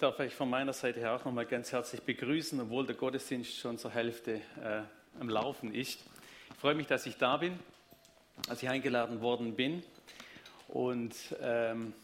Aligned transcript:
Darf 0.00 0.20
ich 0.20 0.32
von 0.32 0.48
meiner 0.48 0.72
Seite 0.72 1.00
her 1.00 1.14
auch 1.14 1.24
nochmal 1.24 1.44
ganz 1.44 1.72
herzlich 1.72 2.00
begrüßen, 2.02 2.60
obwohl 2.60 2.86
der 2.86 2.94
Gottesdienst 2.94 3.58
schon 3.58 3.78
zur 3.78 3.90
Hälfte 3.90 4.34
äh, 4.62 4.82
am 5.18 5.28
Laufen 5.28 5.74
ist. 5.74 6.04
Ich 6.50 6.56
freue 6.60 6.76
mich, 6.76 6.86
dass 6.86 7.04
ich 7.06 7.16
da 7.16 7.36
bin, 7.36 7.58
dass 8.48 8.62
ich 8.62 8.68
eingeladen 8.68 9.20
worden 9.20 9.56
bin 9.56 9.82
und 10.68 11.16
ähm, 11.40 11.94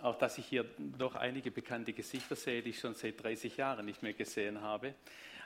auch, 0.00 0.16
dass 0.16 0.38
ich 0.38 0.46
hier 0.46 0.64
doch 0.96 1.14
einige 1.14 1.50
bekannte 1.50 1.92
Gesichter 1.92 2.36
sehe, 2.36 2.62
die 2.62 2.70
ich 2.70 2.78
schon 2.78 2.94
seit 2.94 3.22
30 3.22 3.54
Jahren 3.58 3.84
nicht 3.84 4.02
mehr 4.02 4.14
gesehen 4.14 4.62
habe. 4.62 4.94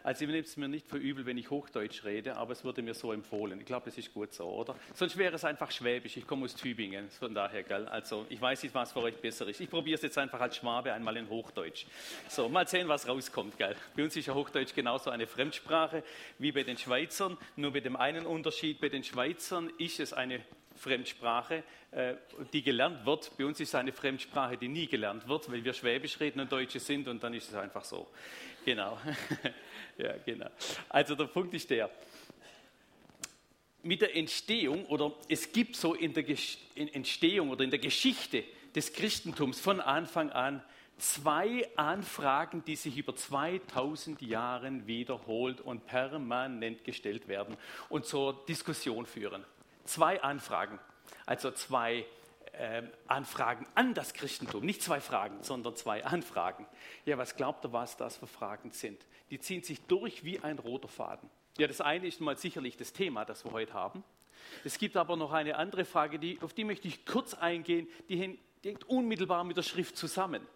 Also 0.06 0.24
ich 0.24 0.30
nehme 0.30 0.44
es 0.44 0.56
mir 0.56 0.68
nicht 0.68 0.88
für 0.88 0.98
übel, 0.98 1.26
wenn 1.26 1.36
ich 1.36 1.50
Hochdeutsch 1.50 2.04
rede, 2.04 2.36
aber 2.36 2.52
es 2.52 2.64
wurde 2.64 2.80
mir 2.80 2.94
so 2.94 3.12
empfohlen. 3.12 3.58
Ich 3.58 3.66
glaube, 3.66 3.86
das 3.86 3.98
ist 3.98 4.14
gut 4.14 4.32
so, 4.32 4.44
oder? 4.44 4.76
Sonst 4.94 5.16
wäre 5.16 5.34
es 5.34 5.44
einfach 5.44 5.72
Schwäbisch. 5.72 6.16
Ich 6.16 6.28
komme 6.28 6.44
aus 6.44 6.54
Tübingen, 6.54 7.10
von 7.10 7.34
daher, 7.34 7.64
gell? 7.64 7.88
Also 7.88 8.24
ich 8.28 8.40
weiß 8.40 8.62
nicht, 8.62 8.72
was 8.72 8.92
für 8.92 9.00
euch 9.00 9.16
besser 9.16 9.48
ist. 9.48 9.60
Ich 9.60 9.68
probiere 9.68 9.96
es 9.96 10.02
jetzt 10.02 10.16
einfach 10.16 10.40
als 10.40 10.58
Schwabe 10.58 10.92
einmal 10.92 11.16
in 11.16 11.28
Hochdeutsch. 11.28 11.86
So, 12.28 12.48
mal 12.48 12.68
sehen, 12.68 12.86
was 12.86 13.08
rauskommt, 13.08 13.58
gell? 13.58 13.74
Bei 13.96 14.04
uns 14.04 14.14
ist 14.14 14.26
ja 14.26 14.34
Hochdeutsch 14.34 14.76
genauso 14.76 15.10
eine 15.10 15.26
Fremdsprache 15.26 16.04
wie 16.38 16.52
bei 16.52 16.62
den 16.62 16.78
Schweizern. 16.78 17.36
Nur 17.56 17.72
mit 17.72 17.84
dem 17.84 17.96
einen 17.96 18.26
Unterschied, 18.26 18.80
bei 18.80 18.88
den 18.88 19.02
Schweizern 19.02 19.72
ist 19.76 19.98
es 19.98 20.12
eine 20.12 20.40
Fremdsprache, 20.76 21.64
äh, 21.90 22.14
die 22.52 22.62
gelernt 22.62 23.04
wird. 23.04 23.32
Bei 23.36 23.44
uns 23.44 23.58
ist 23.58 23.70
es 23.70 23.74
eine 23.74 23.90
Fremdsprache, 23.90 24.56
die 24.56 24.68
nie 24.68 24.86
gelernt 24.86 25.26
wird, 25.26 25.50
weil 25.50 25.64
wir 25.64 25.72
Schwäbisch 25.72 26.20
reden 26.20 26.38
und 26.38 26.52
Deutsche 26.52 26.78
sind 26.78 27.08
und 27.08 27.24
dann 27.24 27.34
ist 27.34 27.48
es 27.48 27.54
einfach 27.56 27.82
so. 27.84 28.06
Genau. 28.64 28.98
ja, 29.98 30.14
genau. 30.24 30.48
Also 30.88 31.14
der 31.14 31.24
Punkt 31.24 31.54
ist 31.54 31.70
der, 31.70 31.90
mit 33.82 34.00
der 34.00 34.16
Entstehung 34.16 34.84
oder 34.86 35.12
es 35.28 35.52
gibt 35.52 35.76
so 35.76 35.94
in 35.94 36.12
der 36.12 36.24
Entstehung 36.74 37.50
oder 37.50 37.64
in 37.64 37.70
der 37.70 37.78
Geschichte 37.78 38.44
des 38.74 38.92
Christentums 38.92 39.60
von 39.60 39.80
Anfang 39.80 40.30
an 40.30 40.62
zwei 40.98 41.68
Anfragen, 41.76 42.64
die 42.64 42.76
sich 42.76 42.96
über 42.96 43.14
2000 43.14 44.22
Jahre 44.22 44.86
wiederholt 44.86 45.60
und 45.60 45.86
permanent 45.86 46.84
gestellt 46.84 47.28
werden 47.28 47.56
und 47.88 48.06
zur 48.06 48.44
Diskussion 48.46 49.06
führen. 49.06 49.44
Zwei 49.84 50.22
Anfragen, 50.22 50.78
also 51.26 51.50
zwei 51.52 52.06
Anfragen 53.06 53.66
an 53.74 53.94
das 53.94 54.14
Christentum. 54.14 54.64
Nicht 54.64 54.82
zwei 54.82 55.00
Fragen, 55.00 55.42
sondern 55.42 55.76
zwei 55.76 56.04
Anfragen. 56.04 56.66
Ja, 57.04 57.18
was 57.18 57.36
glaubt 57.36 57.64
ihr, 57.64 57.72
was 57.72 57.96
das 57.96 58.16
für 58.16 58.26
Fragen 58.26 58.70
sind? 58.70 59.04
Die 59.30 59.38
ziehen 59.38 59.62
sich 59.62 59.82
durch 59.82 60.24
wie 60.24 60.40
ein 60.40 60.58
roter 60.58 60.88
Faden. 60.88 61.28
Ja, 61.58 61.66
das 61.66 61.80
eine 61.80 62.06
ist 62.06 62.20
mal 62.20 62.36
sicherlich 62.36 62.76
das 62.76 62.92
Thema, 62.92 63.24
das 63.24 63.44
wir 63.44 63.52
heute 63.52 63.74
haben. 63.74 64.04
Es 64.64 64.78
gibt 64.78 64.96
aber 64.96 65.16
noch 65.16 65.32
eine 65.32 65.56
andere 65.56 65.84
Frage, 65.84 66.18
die, 66.18 66.40
auf 66.40 66.52
die 66.52 66.64
möchte 66.64 66.88
ich 66.88 67.04
kurz 67.04 67.34
eingehen, 67.34 67.88
die 68.08 68.38
hängt 68.62 68.84
unmittelbar 68.88 69.44
mit 69.44 69.56
der 69.56 69.62
Schrift 69.62 69.96
zusammen. 69.96 70.46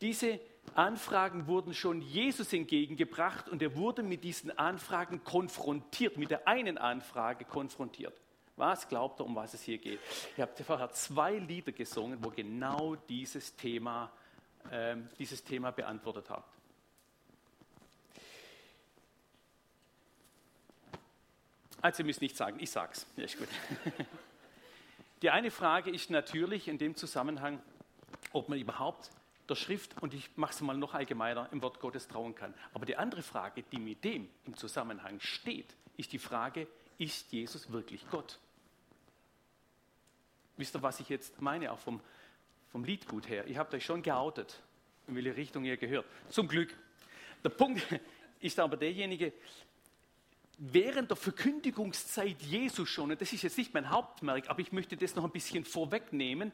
Diese 0.00 0.40
Anfragen 0.74 1.46
wurden 1.46 1.74
schon 1.74 2.00
Jesus 2.00 2.52
entgegengebracht 2.52 3.48
und 3.48 3.62
er 3.62 3.76
wurde 3.76 4.02
mit 4.02 4.24
diesen 4.24 4.56
Anfragen 4.58 5.22
konfrontiert, 5.24 6.16
mit 6.16 6.30
der 6.30 6.48
einen 6.48 6.78
Anfrage 6.78 7.44
konfrontiert. 7.44 8.21
Was 8.62 8.86
glaubt 8.86 9.20
ihr, 9.20 9.24
um 9.24 9.34
was 9.34 9.54
es 9.54 9.62
hier 9.64 9.76
geht? 9.78 9.98
Ihr 10.36 10.42
habt 10.42 10.56
vorher 10.60 10.88
zwei 10.92 11.32
Lieder 11.32 11.72
gesungen, 11.72 12.22
wo 12.22 12.30
genau 12.30 12.94
dieses 12.94 13.56
Thema, 13.56 14.08
ähm, 14.70 15.08
dieses 15.18 15.42
Thema 15.42 15.72
beantwortet 15.72 16.30
habt. 16.30 16.48
Also 21.80 22.04
ihr 22.04 22.06
müsst 22.06 22.20
nicht 22.20 22.36
sagen, 22.36 22.58
ich 22.60 22.70
sag's. 22.70 23.04
Ja, 23.16 23.24
ist 23.24 23.36
gut. 23.36 23.48
Die 25.22 25.30
eine 25.30 25.50
Frage 25.50 25.90
ist 25.90 26.10
natürlich 26.10 26.68
in 26.68 26.78
dem 26.78 26.94
Zusammenhang, 26.94 27.60
ob 28.30 28.48
man 28.48 28.60
überhaupt 28.60 29.10
der 29.48 29.56
Schrift, 29.56 30.00
und 30.00 30.14
ich 30.14 30.30
mache 30.36 30.52
es 30.52 30.60
mal 30.60 30.76
noch 30.76 30.94
allgemeiner, 30.94 31.48
im 31.50 31.62
Wort 31.62 31.80
Gottes 31.80 32.06
trauen 32.06 32.36
kann. 32.36 32.54
Aber 32.74 32.86
die 32.86 32.94
andere 32.94 33.22
Frage, 33.22 33.64
die 33.64 33.80
mit 33.80 34.04
dem 34.04 34.28
im 34.46 34.56
Zusammenhang 34.56 35.18
steht, 35.18 35.74
ist 35.96 36.12
die 36.12 36.20
Frage, 36.20 36.68
ist 36.98 37.32
Jesus 37.32 37.72
wirklich 37.72 38.08
Gott? 38.08 38.38
Wisst 40.62 40.76
ihr, 40.76 40.82
was 40.82 41.00
ich 41.00 41.08
jetzt 41.08 41.42
meine, 41.42 41.72
auch 41.72 41.78
vom, 41.80 42.00
vom 42.70 42.84
Liedgut 42.84 43.28
her? 43.28 43.48
Ihr 43.48 43.58
habt 43.58 43.74
euch 43.74 43.84
schon 43.84 44.00
geoutet, 44.00 44.62
in 45.08 45.16
welche 45.16 45.34
Richtung 45.34 45.64
ihr 45.64 45.76
gehört. 45.76 46.06
Zum 46.28 46.46
Glück. 46.46 46.72
Der 47.42 47.48
Punkt 47.48 47.82
ist 48.40 48.60
aber 48.60 48.76
derjenige, 48.76 49.32
während 50.58 51.10
der 51.10 51.16
Verkündigungszeit 51.16 52.40
Jesus 52.42 52.88
schon, 52.88 53.10
und 53.10 53.20
das 53.20 53.32
ist 53.32 53.42
jetzt 53.42 53.58
nicht 53.58 53.74
mein 53.74 53.90
Hauptmerk, 53.90 54.48
aber 54.48 54.60
ich 54.60 54.70
möchte 54.70 54.96
das 54.96 55.16
noch 55.16 55.24
ein 55.24 55.32
bisschen 55.32 55.64
vorwegnehmen 55.64 56.52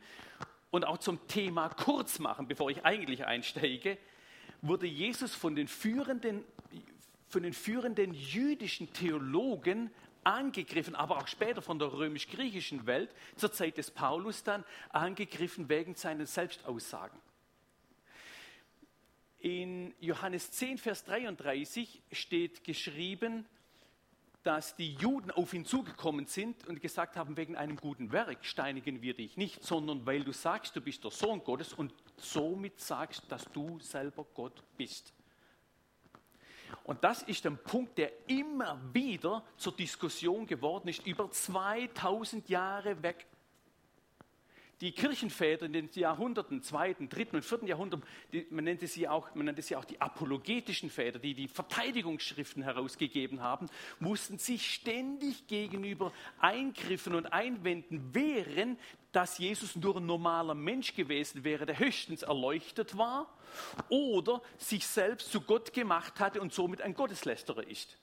und 0.70 0.86
auch 0.86 0.96
zum 0.96 1.28
Thema 1.28 1.68
kurz 1.68 2.18
machen, 2.18 2.48
bevor 2.48 2.70
ich 2.70 2.86
eigentlich 2.86 3.26
einsteige, 3.26 3.98
wurde 4.62 4.86
Jesus 4.86 5.34
von 5.34 5.54
den 5.54 5.68
führenden, 5.68 6.44
von 7.28 7.42
den 7.42 7.52
führenden 7.52 8.14
jüdischen 8.14 8.90
Theologen 8.90 9.90
angegriffen, 10.28 10.94
aber 10.94 11.16
auch 11.18 11.26
später 11.26 11.62
von 11.62 11.78
der 11.78 11.92
römisch-griechischen 11.92 12.86
Welt, 12.86 13.14
zur 13.36 13.50
Zeit 13.50 13.78
des 13.78 13.90
Paulus 13.90 14.44
dann, 14.44 14.64
angegriffen 14.90 15.68
wegen 15.68 15.94
seiner 15.94 16.26
Selbstaussagen. 16.26 17.18
In 19.38 19.94
Johannes 20.00 20.50
10, 20.50 20.78
Vers 20.78 21.04
33 21.04 22.02
steht 22.12 22.64
geschrieben, 22.64 23.46
dass 24.42 24.76
die 24.76 24.94
Juden 24.94 25.30
auf 25.30 25.54
ihn 25.54 25.64
zugekommen 25.64 26.26
sind 26.26 26.66
und 26.66 26.80
gesagt 26.80 27.16
haben, 27.16 27.36
wegen 27.36 27.56
einem 27.56 27.76
guten 27.76 28.12
Werk 28.12 28.44
steinigen 28.44 29.00
wir 29.00 29.14
dich 29.14 29.36
nicht, 29.36 29.62
sondern 29.64 30.04
weil 30.06 30.24
du 30.24 30.32
sagst, 30.32 30.76
du 30.76 30.80
bist 30.80 31.04
der 31.04 31.10
Sohn 31.10 31.42
Gottes 31.42 31.72
und 31.72 31.94
somit 32.16 32.80
sagst, 32.80 33.22
dass 33.28 33.44
du 33.52 33.78
selber 33.80 34.26
Gott 34.34 34.62
bist. 34.76 35.12
Und 36.84 37.04
das 37.04 37.22
ist 37.22 37.46
ein 37.46 37.58
Punkt, 37.58 37.98
der 37.98 38.12
immer 38.28 38.80
wieder 38.92 39.42
zur 39.56 39.74
Diskussion 39.74 40.46
geworden 40.46 40.88
ist, 40.88 41.06
über 41.06 41.30
2000 41.30 42.48
Jahre 42.48 43.02
weg 43.02 43.26
die 44.80 44.92
Kirchenväter 44.92 45.66
in 45.66 45.72
den 45.72 45.90
Jahrhunderten, 45.92 46.62
zweiten, 46.62 47.08
dritten 47.08 47.36
und 47.36 47.44
vierten 47.44 47.66
Jahrhundert, 47.66 48.02
die, 48.32 48.46
man, 48.50 48.64
nannte 48.64 48.86
sie 48.86 49.08
auch, 49.08 49.28
auch 49.30 49.84
die 49.84 50.00
apologetischen 50.00 50.90
Väter, 50.90 51.18
die 51.18 51.34
die 51.34 51.48
Verteidigungsschriften 51.48 52.62
herausgegeben 52.62 53.42
haben, 53.42 53.68
mussten 53.98 54.38
sich 54.38 54.72
ständig 54.72 55.46
gegenüber 55.46 56.12
Eingriffen 56.38 57.14
und 57.14 57.26
Einwänden 57.32 58.14
wehren, 58.14 58.78
dass 59.12 59.38
Jesus 59.38 59.74
nur 59.74 59.96
ein 59.96 60.06
normaler 60.06 60.54
Mensch 60.54 60.94
gewesen 60.94 61.42
wäre, 61.42 61.66
der 61.66 61.78
höchstens 61.78 62.22
erleuchtet 62.22 62.96
war 62.96 63.32
oder 63.88 64.42
sich 64.58 64.86
selbst 64.86 65.32
zu 65.32 65.40
Gott 65.40 65.72
gemacht 65.72 66.20
hatte 66.20 66.40
und 66.40 66.52
somit 66.52 66.82
ein 66.82 66.94
Gotteslästerer 66.94 67.66
ist. 67.66 67.98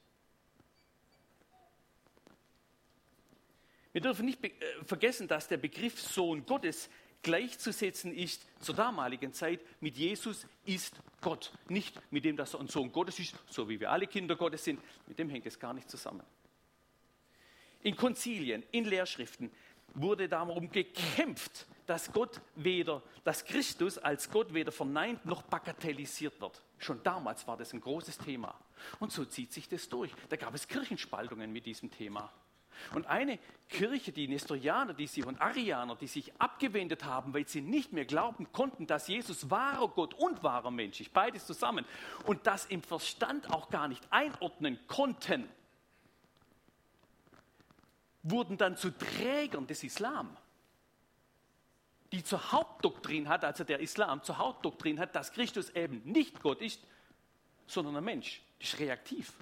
Wir 3.95 4.01
dürfen 4.01 4.25
nicht 4.25 4.43
äh, 4.43 4.51
vergessen, 4.83 5.25
dass 5.29 5.47
der 5.47 5.55
Begriff 5.55 6.01
Sohn 6.01 6.45
Gottes 6.45 6.89
gleichzusetzen 7.23 8.13
ist 8.13 8.45
zur 8.59 8.75
damaligen 8.75 9.31
Zeit 9.31 9.61
mit 9.79 9.95
Jesus 9.95 10.45
ist 10.65 10.99
Gott. 11.21 11.53
Nicht 11.69 12.01
mit 12.11 12.25
dem, 12.25 12.35
dass 12.35 12.55
er 12.55 12.59
ein 12.59 12.67
Sohn 12.67 12.91
Gottes 12.91 13.19
ist, 13.19 13.35
so 13.49 13.69
wie 13.69 13.79
wir 13.79 13.89
alle 13.89 14.05
Kinder 14.07 14.35
Gottes 14.35 14.65
sind. 14.65 14.81
Mit 15.07 15.17
dem 15.17 15.29
hängt 15.29 15.45
es 15.45 15.57
gar 15.57 15.73
nicht 15.73 15.89
zusammen. 15.89 16.23
In 17.83 17.95
Konzilien, 17.95 18.65
in 18.71 18.83
Lehrschriften 18.83 19.49
wurde 19.93 20.27
darum 20.27 20.69
gekämpft, 20.69 21.65
dass 21.85 22.11
Gott 22.11 22.41
weder, 22.55 23.01
dass 23.23 23.45
Christus 23.45 23.97
als 23.97 24.29
Gott 24.29 24.53
weder 24.53 24.73
verneint 24.73 25.25
noch 25.25 25.43
bagatellisiert 25.43 26.41
wird. 26.41 26.61
Schon 26.79 27.01
damals 27.03 27.47
war 27.47 27.55
das 27.55 27.71
ein 27.71 27.79
großes 27.79 28.17
Thema. 28.17 28.59
Und 28.99 29.13
so 29.13 29.23
zieht 29.23 29.53
sich 29.53 29.69
das 29.69 29.87
durch. 29.87 30.11
Da 30.27 30.35
gab 30.35 30.53
es 30.53 30.67
Kirchenspaltungen 30.67 31.53
mit 31.53 31.65
diesem 31.65 31.89
Thema. 31.89 32.29
Und 32.93 33.07
eine 33.07 33.39
Kirche, 33.69 34.11
die 34.11 34.27
Nestorianer, 34.27 34.93
die 34.93 35.07
sie 35.07 35.23
und 35.23 35.41
Arianer, 35.41 35.95
die 35.95 36.07
sich 36.07 36.31
abgewendet 36.39 37.03
haben, 37.03 37.33
weil 37.33 37.47
sie 37.47 37.61
nicht 37.61 37.93
mehr 37.93 38.05
glauben 38.05 38.51
konnten, 38.51 38.87
dass 38.87 39.07
Jesus 39.07 39.49
wahrer 39.49 39.87
Gott 39.87 40.13
und 40.13 40.43
wahrer 40.43 40.71
Mensch 40.71 41.01
ist, 41.01 41.13
beides 41.13 41.45
zusammen, 41.45 41.85
und 42.25 42.45
das 42.45 42.65
im 42.65 42.83
Verstand 42.83 43.51
auch 43.51 43.69
gar 43.69 43.87
nicht 43.87 44.03
einordnen 44.11 44.79
konnten, 44.87 45.49
wurden 48.23 48.57
dann 48.57 48.75
zu 48.77 48.91
Trägern 48.91 49.67
des 49.67 49.83
Islam, 49.83 50.35
die 52.11 52.23
zur 52.23 52.51
Hauptdoktrin 52.51 53.29
hat, 53.29 53.43
also 53.43 53.63
der 53.63 53.79
Islam 53.79 54.23
zur 54.23 54.37
Hauptdoktrin 54.37 54.99
hat, 54.99 55.15
dass 55.15 55.31
Christus 55.31 55.69
eben 55.71 56.01
nicht 56.03 56.41
Gott 56.41 56.61
ist, 56.61 56.81
sondern 57.67 57.97
ein 57.97 58.03
Mensch. 58.03 58.41
Das 58.59 58.73
ist 58.73 58.79
reaktiv. 58.79 59.33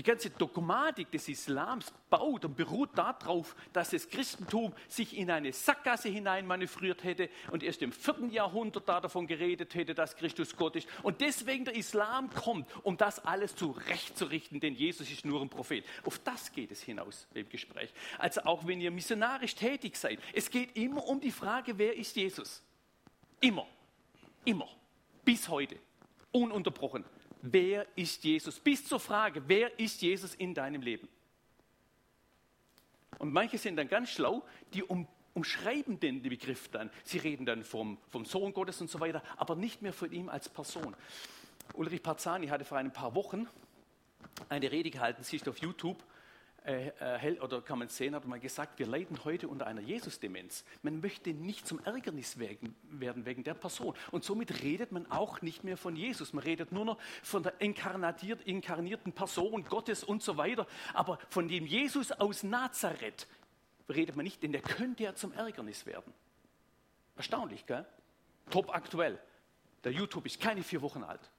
Die 0.00 0.04
ganze 0.04 0.30
Dogmatik 0.30 1.10
des 1.10 1.28
Islams 1.28 1.92
baut 2.08 2.46
und 2.46 2.56
beruht 2.56 2.96
darauf, 2.96 3.54
dass 3.74 3.90
das 3.90 4.08
Christentum 4.08 4.72
sich 4.88 5.14
in 5.14 5.30
eine 5.30 5.52
Sackgasse 5.52 6.08
hinein 6.08 6.46
manövriert 6.46 7.04
hätte 7.04 7.28
und 7.50 7.62
erst 7.62 7.82
im 7.82 7.92
vierten 7.92 8.30
Jahrhundert 8.30 8.88
da 8.88 9.02
davon 9.02 9.26
geredet 9.26 9.74
hätte, 9.74 9.94
dass 9.94 10.16
Christus 10.16 10.56
Gott 10.56 10.76
ist. 10.76 10.88
Und 11.02 11.20
deswegen 11.20 11.66
der 11.66 11.76
Islam 11.76 12.30
kommt, 12.30 12.66
um 12.82 12.96
das 12.96 13.22
alles 13.26 13.54
zurechtzurichten, 13.56 14.58
denn 14.58 14.74
Jesus 14.74 15.10
ist 15.10 15.26
nur 15.26 15.42
ein 15.42 15.50
Prophet. 15.50 15.84
Auf 16.06 16.18
das 16.20 16.50
geht 16.50 16.70
es 16.70 16.80
hinaus 16.80 17.28
im 17.34 17.50
Gespräch. 17.50 17.92
Also 18.16 18.40
auch 18.44 18.66
wenn 18.66 18.80
ihr 18.80 18.90
missionarisch 18.90 19.54
tätig 19.54 19.96
seid, 19.96 20.18
es 20.32 20.48
geht 20.48 20.78
immer 20.78 21.06
um 21.06 21.20
die 21.20 21.30
Frage, 21.30 21.76
wer 21.76 21.94
ist 21.94 22.16
Jesus? 22.16 22.62
Immer. 23.38 23.66
Immer. 24.46 24.68
Bis 25.26 25.46
heute. 25.46 25.76
Ununterbrochen. 26.32 27.04
Wer 27.42 27.86
ist 27.96 28.22
Jesus? 28.24 28.58
Bis 28.60 28.84
zur 28.84 29.00
Frage, 29.00 29.42
wer 29.46 29.78
ist 29.78 30.02
Jesus 30.02 30.34
in 30.34 30.54
deinem 30.54 30.82
Leben? 30.82 31.08
Und 33.18 33.32
manche 33.32 33.58
sind 33.58 33.76
dann 33.76 33.88
ganz 33.88 34.10
schlau, 34.10 34.42
die 34.72 34.82
um, 34.82 35.06
umschreiben 35.34 36.00
den 36.00 36.22
Begriff 36.22 36.68
dann. 36.68 36.90
Sie 37.04 37.18
reden 37.18 37.46
dann 37.46 37.64
vom, 37.64 37.98
vom 38.08 38.24
Sohn 38.24 38.52
Gottes 38.52 38.80
und 38.80 38.90
so 38.90 39.00
weiter, 39.00 39.22
aber 39.36 39.56
nicht 39.56 39.82
mehr 39.82 39.92
von 39.92 40.10
ihm 40.12 40.28
als 40.28 40.48
Person. 40.48 40.96
Ulrich 41.74 42.02
Parzani 42.02 42.48
hatte 42.48 42.64
vor 42.64 42.78
ein 42.78 42.92
paar 42.92 43.14
Wochen 43.14 43.46
eine 44.48 44.70
Rede 44.70 44.90
gehalten, 44.90 45.22
siehst 45.22 45.46
du 45.46 45.50
auf 45.50 45.58
YouTube, 45.58 46.02
äh, 46.64 46.88
äh, 47.00 47.40
oder 47.40 47.62
kann 47.62 47.78
man 47.78 47.88
sehen, 47.88 48.14
hat 48.14 48.26
man 48.26 48.40
gesagt, 48.40 48.78
wir 48.78 48.86
leiden 48.86 49.24
heute 49.24 49.48
unter 49.48 49.66
einer 49.66 49.80
Jesus-Demenz. 49.80 50.64
Man 50.82 51.00
möchte 51.00 51.30
nicht 51.30 51.66
zum 51.66 51.82
Ärgernis 51.84 52.38
werden, 52.38 52.74
werden 52.90 53.24
wegen 53.24 53.44
der 53.44 53.54
Person. 53.54 53.94
Und 54.10 54.24
somit 54.24 54.62
redet 54.62 54.92
man 54.92 55.10
auch 55.10 55.42
nicht 55.42 55.64
mehr 55.64 55.76
von 55.76 55.96
Jesus. 55.96 56.32
Man 56.32 56.44
redet 56.44 56.72
nur 56.72 56.84
noch 56.84 56.98
von 57.22 57.42
der 57.42 57.60
inkarnierten 57.60 59.12
Person 59.12 59.64
Gottes 59.64 60.04
und 60.04 60.22
so 60.22 60.36
weiter. 60.36 60.66
Aber 60.92 61.18
von 61.28 61.48
dem 61.48 61.66
Jesus 61.66 62.12
aus 62.12 62.42
Nazareth 62.42 63.26
redet 63.88 64.16
man 64.16 64.24
nicht, 64.24 64.42
denn 64.42 64.52
der 64.52 64.62
könnte 64.62 65.02
ja 65.04 65.14
zum 65.14 65.32
Ärgernis 65.32 65.86
werden. 65.86 66.12
Erstaunlich, 67.16 67.66
gell? 67.66 67.86
Top 68.50 68.74
aktuell. 68.74 69.18
Der 69.84 69.92
YouTube 69.92 70.26
ist 70.26 70.40
keine 70.40 70.62
vier 70.62 70.82
Wochen 70.82 71.02
alt. 71.02 71.30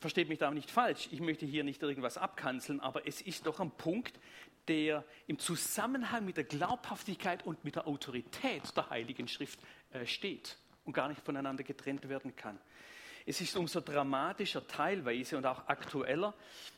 Versteht 0.00 0.28
mich 0.28 0.38
da 0.38 0.50
nicht 0.50 0.70
falsch, 0.70 1.08
ich 1.12 1.20
möchte 1.20 1.46
hier 1.46 1.64
nicht 1.64 1.82
irgendwas 1.82 2.18
abkanzeln, 2.18 2.80
aber 2.80 3.06
es 3.06 3.20
ist 3.20 3.46
doch 3.46 3.60
ein 3.60 3.70
Punkt, 3.70 4.18
der 4.68 5.04
im 5.26 5.38
Zusammenhang 5.38 6.24
mit 6.24 6.36
der 6.36 6.44
Glaubhaftigkeit 6.44 7.44
und 7.46 7.64
mit 7.64 7.76
der 7.76 7.86
Autorität 7.86 8.76
der 8.76 8.90
Heiligen 8.90 9.28
Schrift 9.28 9.58
äh, 9.92 10.06
steht 10.06 10.58
und 10.84 10.92
gar 10.92 11.08
nicht 11.08 11.20
voneinander 11.20 11.64
getrennt 11.64 12.08
werden 12.08 12.34
kann. 12.36 12.58
Es 13.26 13.40
ist 13.40 13.54
umso 13.56 13.80
dramatischer 13.80 14.66
teilweise 14.66 15.36
und 15.36 15.44
auch 15.44 15.68
aktueller, 15.68 16.34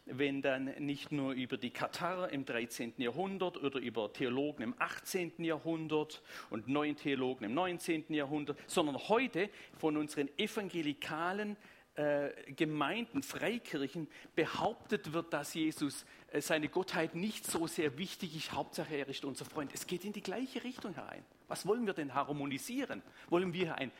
wenn 0.06 0.42
dann 0.42 0.64
nicht 0.78 1.12
nur 1.12 1.32
über 1.32 1.56
die 1.56 1.70
Katharer 1.70 2.30
im 2.30 2.44
13. 2.44 2.94
Jahrhundert 2.96 3.62
oder 3.62 3.78
über 3.78 4.12
Theologen 4.12 4.62
im 4.62 4.74
18. 4.78 5.32
Jahrhundert 5.38 6.20
und 6.50 6.66
neuen 6.68 6.96
Theologen 6.96 7.44
im 7.44 7.54
19. 7.54 8.12
Jahrhundert, 8.12 8.58
sondern 8.66 8.98
heute 9.08 9.48
von 9.78 9.96
unseren 9.96 10.28
evangelikalen 10.36 11.56
äh, 11.94 12.52
Gemeinden, 12.52 13.22
Freikirchen 13.22 14.08
behauptet 14.34 15.12
wird, 15.12 15.32
dass 15.32 15.54
Jesus 15.54 16.06
äh, 16.28 16.40
seine 16.40 16.68
Gottheit 16.68 17.14
nicht 17.14 17.44
so 17.46 17.66
sehr 17.66 17.98
wichtig 17.98 18.36
ist, 18.36 18.52
Hauptsache 18.52 18.94
er 18.94 19.08
ist 19.08 19.24
unser 19.24 19.44
Freund. 19.44 19.72
Es 19.74 19.86
geht 19.86 20.04
in 20.04 20.12
die 20.12 20.22
gleiche 20.22 20.64
Richtung 20.64 20.94
herein. 20.94 21.24
Was 21.48 21.66
wollen 21.66 21.86
wir 21.86 21.92
denn 21.92 22.14
harmonisieren? 22.14 23.02
Wollen 23.28 23.52
wir, 23.52 23.74
ein, 23.74 23.90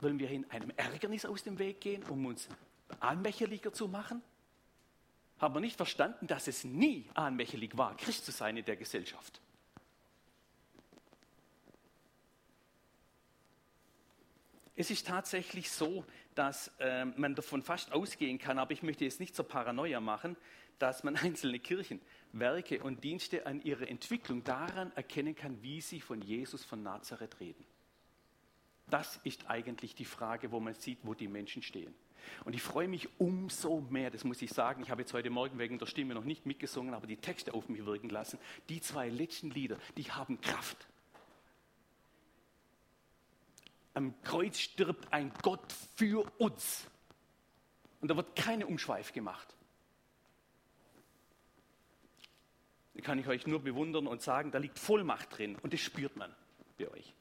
wollen 0.00 0.18
wir 0.18 0.30
in 0.30 0.50
einem 0.50 0.72
Ärgernis 0.76 1.24
aus 1.24 1.44
dem 1.44 1.58
Weg 1.58 1.80
gehen, 1.80 2.02
um 2.04 2.26
uns 2.26 2.48
anmächerlicher 2.98 3.72
zu 3.72 3.88
machen? 3.88 4.22
Haben 5.38 5.54
wir 5.54 5.60
nicht 5.60 5.76
verstanden, 5.76 6.26
dass 6.26 6.48
es 6.48 6.64
nie 6.64 7.08
anmächerlich 7.14 7.76
war, 7.76 7.96
Christ 7.96 8.24
zu 8.24 8.32
sein 8.32 8.56
in 8.56 8.64
der 8.64 8.76
Gesellschaft? 8.76 9.41
Es 14.74 14.90
ist 14.90 15.06
tatsächlich 15.06 15.70
so, 15.70 16.04
dass 16.34 16.70
äh, 16.78 17.04
man 17.04 17.34
davon 17.34 17.62
fast 17.62 17.92
ausgehen 17.92 18.38
kann, 18.38 18.58
aber 18.58 18.72
ich 18.72 18.82
möchte 18.82 19.04
jetzt 19.04 19.20
nicht 19.20 19.36
zur 19.36 19.46
Paranoia 19.46 20.00
machen, 20.00 20.36
dass 20.78 21.04
man 21.04 21.16
einzelne 21.22 21.58
Kirchen, 21.58 22.00
Werke 22.32 22.82
und 22.82 23.04
Dienste 23.04 23.46
an 23.46 23.62
ihrer 23.62 23.88
Entwicklung 23.88 24.42
daran 24.44 24.90
erkennen 24.96 25.34
kann, 25.34 25.62
wie 25.62 25.80
sie 25.80 26.00
von 26.00 26.22
Jesus 26.22 26.64
von 26.64 26.82
Nazareth 26.82 27.38
reden. 27.40 27.64
Das 28.88 29.20
ist 29.24 29.48
eigentlich 29.48 29.94
die 29.94 30.04
Frage, 30.04 30.50
wo 30.50 30.60
man 30.60 30.74
sieht, 30.74 30.98
wo 31.02 31.14
die 31.14 31.28
Menschen 31.28 31.62
stehen. 31.62 31.94
Und 32.44 32.54
ich 32.54 32.62
freue 32.62 32.88
mich 32.88 33.08
umso 33.18 33.80
mehr, 33.80 34.10
das 34.10 34.24
muss 34.24 34.42
ich 34.42 34.50
sagen, 34.50 34.82
ich 34.82 34.90
habe 34.90 35.02
jetzt 35.02 35.12
heute 35.12 35.30
Morgen 35.30 35.58
wegen 35.58 35.78
der 35.78 35.86
Stimme 35.86 36.14
noch 36.14 36.24
nicht 36.24 36.46
mitgesungen, 36.46 36.94
aber 36.94 37.06
die 37.06 37.16
Texte 37.16 37.52
auf 37.54 37.68
mich 37.68 37.84
wirken 37.84 38.10
lassen. 38.10 38.38
Die 38.68 38.80
zwei 38.80 39.08
letzten 39.08 39.50
Lieder, 39.50 39.78
die 39.96 40.10
haben 40.10 40.40
Kraft. 40.40 40.86
Am 43.94 44.20
Kreuz 44.22 44.58
stirbt 44.58 45.12
ein 45.12 45.32
Gott 45.42 45.72
für 45.96 46.30
uns. 46.38 46.86
Und 48.00 48.08
da 48.08 48.16
wird 48.16 48.34
keine 48.34 48.66
Umschweif 48.66 49.12
gemacht. 49.12 49.54
Da 52.94 53.00
kann 53.00 53.18
ich 53.18 53.28
euch 53.28 53.46
nur 53.46 53.60
bewundern 53.60 54.06
und 54.06 54.22
sagen, 54.22 54.50
da 54.50 54.58
liegt 54.58 54.78
Vollmacht 54.78 55.38
drin 55.38 55.56
und 55.62 55.72
das 55.72 55.80
spürt 55.80 56.16
man 56.16 56.34
bei 56.78 56.88
euch. 56.90 57.14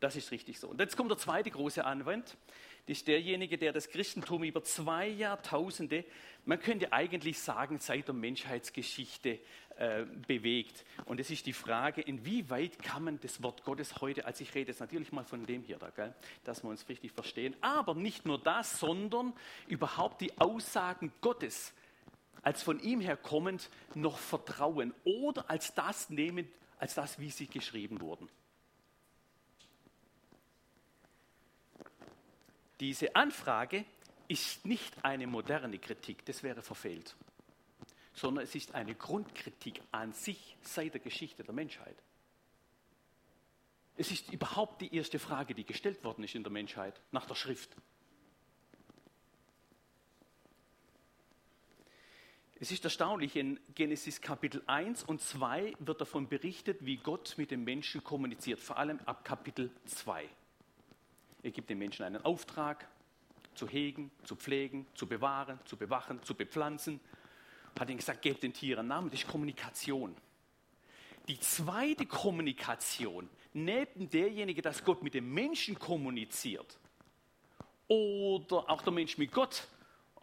Das 0.00 0.16
ist 0.16 0.30
richtig 0.30 0.58
so. 0.60 0.68
Und 0.68 0.80
jetzt 0.80 0.96
kommt 0.96 1.10
der 1.10 1.18
zweite 1.18 1.50
große 1.50 1.84
Anwand. 1.84 2.36
Das 2.86 2.98
ist 2.98 3.08
derjenige, 3.08 3.56
der 3.56 3.72
das 3.72 3.88
Christentum 3.88 4.44
über 4.44 4.62
zwei 4.62 5.08
Jahrtausende, 5.08 6.04
man 6.44 6.60
könnte 6.60 6.92
eigentlich 6.92 7.38
sagen, 7.38 7.78
seit 7.78 8.08
der 8.08 8.14
Menschheitsgeschichte 8.14 9.40
äh, 9.76 10.04
bewegt. 10.26 10.84
Und 11.06 11.18
es 11.18 11.30
ist 11.30 11.46
die 11.46 11.54
Frage, 11.54 12.02
inwieweit 12.02 12.78
kann 12.82 13.04
man 13.04 13.18
das 13.20 13.42
Wort 13.42 13.64
Gottes 13.64 14.02
heute, 14.02 14.26
als 14.26 14.40
ich 14.42 14.54
rede 14.54 14.70
jetzt 14.70 14.80
natürlich 14.80 15.12
mal 15.12 15.24
von 15.24 15.46
dem 15.46 15.62
hier 15.62 15.78
da, 15.78 15.88
gell, 15.90 16.14
dass 16.44 16.62
wir 16.62 16.68
uns 16.68 16.86
richtig 16.88 17.12
verstehen, 17.12 17.56
aber 17.62 17.94
nicht 17.94 18.26
nur 18.26 18.38
das, 18.38 18.78
sondern 18.78 19.32
überhaupt 19.66 20.20
die 20.20 20.36
Aussagen 20.38 21.10
Gottes 21.22 21.72
als 22.42 22.62
von 22.62 22.78
ihm 22.80 23.00
her 23.00 23.16
kommend 23.16 23.70
noch 23.94 24.18
vertrauen 24.18 24.92
oder 25.04 25.48
als 25.48 25.74
das 25.74 26.10
nehmen, 26.10 26.46
als 26.78 26.94
das, 26.94 27.18
wie 27.18 27.30
sie 27.30 27.46
geschrieben 27.46 28.02
wurden. 28.02 28.28
Diese 32.80 33.14
Anfrage 33.14 33.84
ist 34.28 34.64
nicht 34.66 35.04
eine 35.04 35.26
moderne 35.26 35.78
Kritik, 35.78 36.24
das 36.24 36.42
wäre 36.42 36.62
verfehlt, 36.62 37.14
sondern 38.14 38.44
es 38.44 38.54
ist 38.54 38.74
eine 38.74 38.94
Grundkritik 38.94 39.80
an 39.92 40.12
sich 40.12 40.56
seit 40.62 40.94
der 40.94 41.00
Geschichte 41.00 41.44
der 41.44 41.54
Menschheit. 41.54 41.96
Es 43.96 44.10
ist 44.10 44.32
überhaupt 44.32 44.80
die 44.82 44.94
erste 44.94 45.18
Frage, 45.18 45.54
die 45.54 45.64
gestellt 45.64 46.02
worden 46.02 46.24
ist 46.24 46.34
in 46.34 46.42
der 46.42 46.52
Menschheit 46.52 47.00
nach 47.12 47.26
der 47.26 47.36
Schrift. 47.36 47.70
Es 52.56 52.72
ist 52.72 52.84
erstaunlich, 52.84 53.36
in 53.36 53.60
Genesis 53.74 54.20
Kapitel 54.20 54.62
1 54.66 55.04
und 55.04 55.20
2 55.20 55.74
wird 55.80 56.00
davon 56.00 56.28
berichtet, 56.28 56.78
wie 56.84 56.96
Gott 56.96 57.34
mit 57.36 57.50
den 57.50 57.62
Menschen 57.62 58.02
kommuniziert, 58.02 58.58
vor 58.58 58.78
allem 58.78 59.00
ab 59.00 59.24
Kapitel 59.24 59.70
2. 59.84 60.28
Er 61.44 61.50
gibt 61.50 61.68
den 61.68 61.78
Menschen 61.78 62.06
einen 62.06 62.24
Auftrag, 62.24 62.88
zu 63.54 63.68
hegen, 63.68 64.10
zu 64.24 64.34
pflegen, 64.34 64.86
zu 64.94 65.06
bewahren, 65.06 65.60
zu 65.66 65.76
bewachen, 65.76 66.22
zu 66.22 66.34
bepflanzen. 66.34 67.00
Hat 67.78 67.90
ihnen 67.90 67.98
gesagt, 67.98 68.22
gebt 68.22 68.42
den 68.42 68.54
Tieren 68.54 68.86
Namen. 68.88 69.10
Das 69.10 69.20
ist 69.20 69.28
Kommunikation. 69.28 70.16
Die 71.28 71.38
zweite 71.38 72.06
Kommunikation, 72.06 73.28
neben 73.52 74.08
derjenige, 74.08 74.62
dass 74.62 74.84
Gott 74.84 75.02
mit 75.02 75.12
dem 75.12 75.34
Menschen 75.34 75.78
kommuniziert 75.78 76.78
oder 77.88 78.70
auch 78.70 78.80
der 78.80 78.94
Mensch 78.94 79.18
mit 79.18 79.30
Gott, 79.30 79.66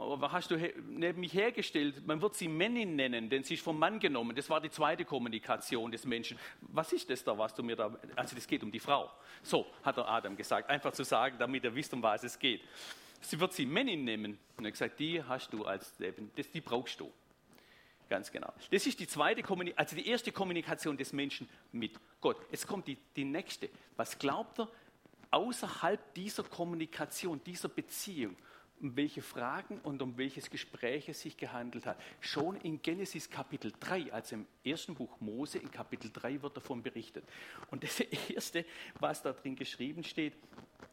was 0.02 0.32
hast 0.32 0.52
du 0.52 0.58
neben 0.90 1.20
mich 1.20 1.34
hergestellt? 1.34 2.06
Man 2.08 2.22
wird 2.22 2.36
sie 2.36 2.48
Männin 2.48 2.96
nennen, 2.96 3.30
denn 3.30 3.44
sie 3.44 3.54
ist 3.54 3.64
vom 3.64 3.78
Mann 3.78 4.00
genommen. 4.00 4.36
Das 4.36 4.50
war 4.50 4.60
die 4.60 4.70
zweite 4.70 5.06
Kommunikation 5.06 5.92
des 5.92 6.06
Menschen. 6.06 6.40
Was 6.62 6.92
ist 6.92 7.10
das 7.10 7.24
da, 7.24 7.38
was 7.38 7.54
du 7.54 7.62
mir 7.62 7.76
da, 7.76 7.96
also 8.16 8.36
das 8.36 8.48
geht 8.48 8.64
um 8.64 8.72
die 8.72 8.80
Frau. 8.80 9.12
So, 9.44 9.68
hat 9.84 9.98
der 9.98 10.08
Adam 10.08 10.36
gesagt. 10.36 10.70
Einfach 10.70 10.92
zu 10.94 11.04
sagen, 11.04 11.38
damit 11.38 11.64
er 11.66 11.76
wisst, 11.76 11.94
um 11.94 12.02
was 12.02 12.24
es 12.24 12.40
geht. 12.40 12.62
Sie 13.22 13.40
wird 13.40 13.54
sie 13.54 13.66
Männin 13.66 14.04
nehmen. 14.04 14.40
Und 14.58 14.66
er 14.66 14.70
hat 14.70 14.74
gesagt, 14.74 15.00
die 15.00 15.24
hast 15.24 15.54
du 15.54 15.66
als 15.66 15.94
das, 16.36 16.50
die 16.52 16.62
brauchst 16.62 17.00
du. 17.00 17.12
Ganz 18.10 18.32
genau. 18.32 18.52
Das 18.72 18.86
ist 18.86 19.00
die 19.00 19.08
zweite 19.08 19.42
Kommunikation, 19.42 19.80
also 19.80 19.96
die 19.96 20.08
erste 20.08 20.32
Kommunikation 20.32 20.98
des 20.98 21.14
Menschen 21.14 21.48
mit 21.72 21.98
Gott. 22.20 22.38
Jetzt 22.52 22.68
kommt 22.68 22.88
die, 22.88 22.98
die 23.16 23.24
nächste. 23.24 23.70
Was 23.96 24.18
glaubt 24.18 24.60
er 24.60 24.68
außerhalb 25.30 26.14
dieser 26.16 26.44
Kommunikation, 26.44 27.42
dieser 27.46 27.70
Beziehung? 27.70 28.36
Um 28.82 28.96
welche 28.96 29.22
Fragen 29.22 29.80
und 29.82 30.02
um 30.02 30.18
welches 30.18 30.50
Gespräch 30.50 31.08
es 31.08 31.22
sich 31.22 31.38
gehandelt 31.38 31.86
hat. 31.86 32.02
Schon 32.20 32.56
in 32.58 32.82
Genesis 32.82 33.30
Kapitel 33.30 33.72
3, 33.80 34.12
also 34.12 34.36
im 34.36 34.48
ersten 34.64 34.96
Buch 34.96 35.20
Mose, 35.20 35.60
in 35.60 35.70
Kapitel 35.72 36.12
3 36.12 36.42
wird 36.42 36.58
davon 36.58 36.82
berichtet. 36.82 37.24
Und 37.70 37.84
das 37.84 38.00
Erste, 38.30 38.66
was 39.00 39.22
da 39.22 39.34
drin 39.34 39.56
geschrieben 39.56 40.04
steht, 40.04 40.34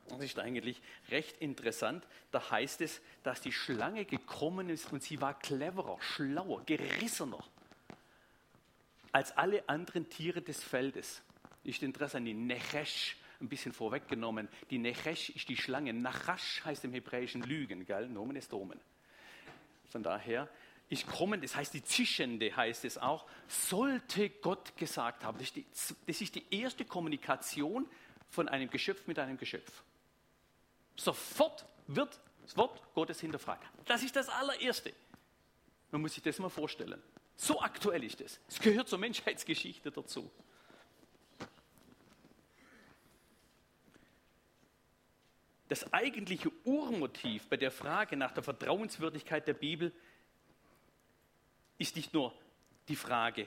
das 0.09 0.21
ist 0.21 0.38
eigentlich 0.38 0.80
recht 1.11 1.38
interessant. 1.38 2.07
Da 2.30 2.50
heißt 2.50 2.80
es, 2.80 3.00
dass 3.23 3.40
die 3.40 3.52
Schlange 3.52 4.04
gekommen 4.04 4.71
ist 4.71 4.92
und 4.92 5.02
sie 5.02 5.21
war 5.21 5.38
cleverer, 5.38 5.99
schlauer, 6.00 6.62
gerissener 6.64 7.42
als 9.12 9.37
alle 9.37 9.68
anderen 9.68 10.09
Tiere 10.09 10.42
des 10.42 10.62
Feldes. 10.62 11.23
Ist 11.64 11.83
interessant, 11.83 12.26
die 12.26 12.35
Nechesh 12.35 13.16
ein 13.40 13.49
bisschen 13.49 13.73
vorweggenommen. 13.73 14.49
Die 14.71 14.78
Nechesh 14.78 15.30
ist 15.30 15.49
die 15.49 15.57
Schlange. 15.57 15.92
Nachash 15.92 16.64
heißt 16.64 16.85
im 16.85 16.92
Hebräischen 16.92 17.42
Lügen, 17.42 17.85
gell? 17.87 18.09
Nomen 18.09 18.37
ist 18.37 18.52
Domen. 18.52 18.80
Von 19.90 20.02
daher, 20.02 20.49
ist 20.90 21.07
kommen, 21.07 21.40
das 21.42 21.54
heißt 21.54 21.75
die 21.75 21.85
Zischende 21.85 22.54
heißt 22.54 22.85
es 22.85 22.99
auch, 22.99 23.26
sollte 23.47 24.30
Gott 24.30 24.76
gesagt 24.76 25.25
haben. 25.25 25.38
Das 25.38 25.49
ist, 25.49 25.57
die, 25.57 25.66
das 26.07 26.21
ist 26.21 26.35
die 26.35 26.45
erste 26.50 26.85
Kommunikation 26.85 27.87
von 28.30 28.49
einem 28.49 28.71
Geschöpf 28.71 29.07
mit 29.07 29.18
einem 29.18 29.37
Geschöpf. 29.37 29.83
Sofort 30.97 31.66
wird 31.87 32.21
das 32.42 32.57
Wort 32.57 32.83
Gottes 32.95 33.21
hinterfragt. 33.21 33.66
Das 33.85 34.02
ist 34.02 34.16
das 34.16 34.28
allererste. 34.28 34.92
Man 35.90 36.00
muss 36.00 36.14
sich 36.14 36.23
das 36.23 36.38
mal 36.38 36.49
vorstellen. 36.49 37.00
So 37.37 37.61
aktuell 37.61 38.02
ist 38.02 38.21
es. 38.21 38.40
Es 38.49 38.59
gehört 38.59 38.88
zur 38.88 38.99
Menschheitsgeschichte 38.99 39.90
dazu. 39.90 40.30
Das 45.69 45.93
eigentliche 45.93 46.51
Urmotiv 46.65 47.47
bei 47.49 47.57
der 47.57 47.71
Frage 47.71 48.17
nach 48.17 48.33
der 48.33 48.43
Vertrauenswürdigkeit 48.43 49.47
der 49.47 49.55
Bibel 49.55 49.93
ist 51.77 51.95
nicht 51.95 52.13
nur 52.15 52.33
die 52.89 52.97
Frage, 52.97 53.47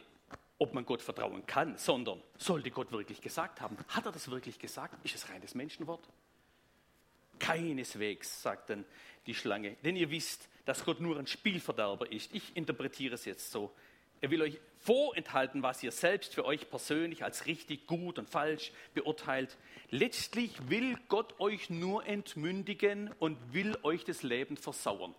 ob 0.59 0.75
man 0.75 0.85
Gott 0.85 1.01
vertrauen 1.01 1.45
kann, 1.47 1.75
sondern 1.77 2.21
sollte 2.37 2.69
Gott 2.69 2.91
wirklich 2.91 3.19
gesagt 3.19 3.61
haben? 3.61 3.75
Hat 3.87 4.05
er 4.05 4.11
das 4.11 4.29
wirklich 4.29 4.59
gesagt? 4.59 5.03
Ist 5.03 5.15
es 5.15 5.29
reines 5.29 5.55
Menschenwort? 5.55 6.07
Keineswegs, 7.39 8.43
sagt 8.43 8.69
dann 8.69 8.85
die 9.25 9.33
Schlange, 9.33 9.75
denn 9.83 9.95
ihr 9.95 10.11
wisst, 10.11 10.47
dass 10.65 10.85
Gott 10.85 10.99
nur 10.99 11.17
ein 11.17 11.25
Spielverderber 11.25 12.11
ist. 12.11 12.33
Ich 12.35 12.55
interpretiere 12.55 13.15
es 13.15 13.25
jetzt 13.25 13.51
so. 13.51 13.71
Er 14.21 14.29
will 14.29 14.43
euch 14.43 14.59
vorenthalten, 14.79 15.63
was 15.63 15.81
ihr 15.81 15.91
selbst 15.91 16.33
für 16.33 16.45
euch 16.45 16.69
persönlich 16.69 17.23
als 17.23 17.47
richtig, 17.47 17.87
gut 17.87 18.19
und 18.19 18.29
falsch 18.29 18.71
beurteilt. 18.93 19.57
Letztlich 19.89 20.69
will 20.69 20.95
Gott 21.07 21.39
euch 21.39 21.69
nur 21.71 22.05
entmündigen 22.05 23.11
und 23.19 23.37
will 23.53 23.77
euch 23.81 24.03
das 24.05 24.21
Leben 24.21 24.57
versauern. 24.57 25.15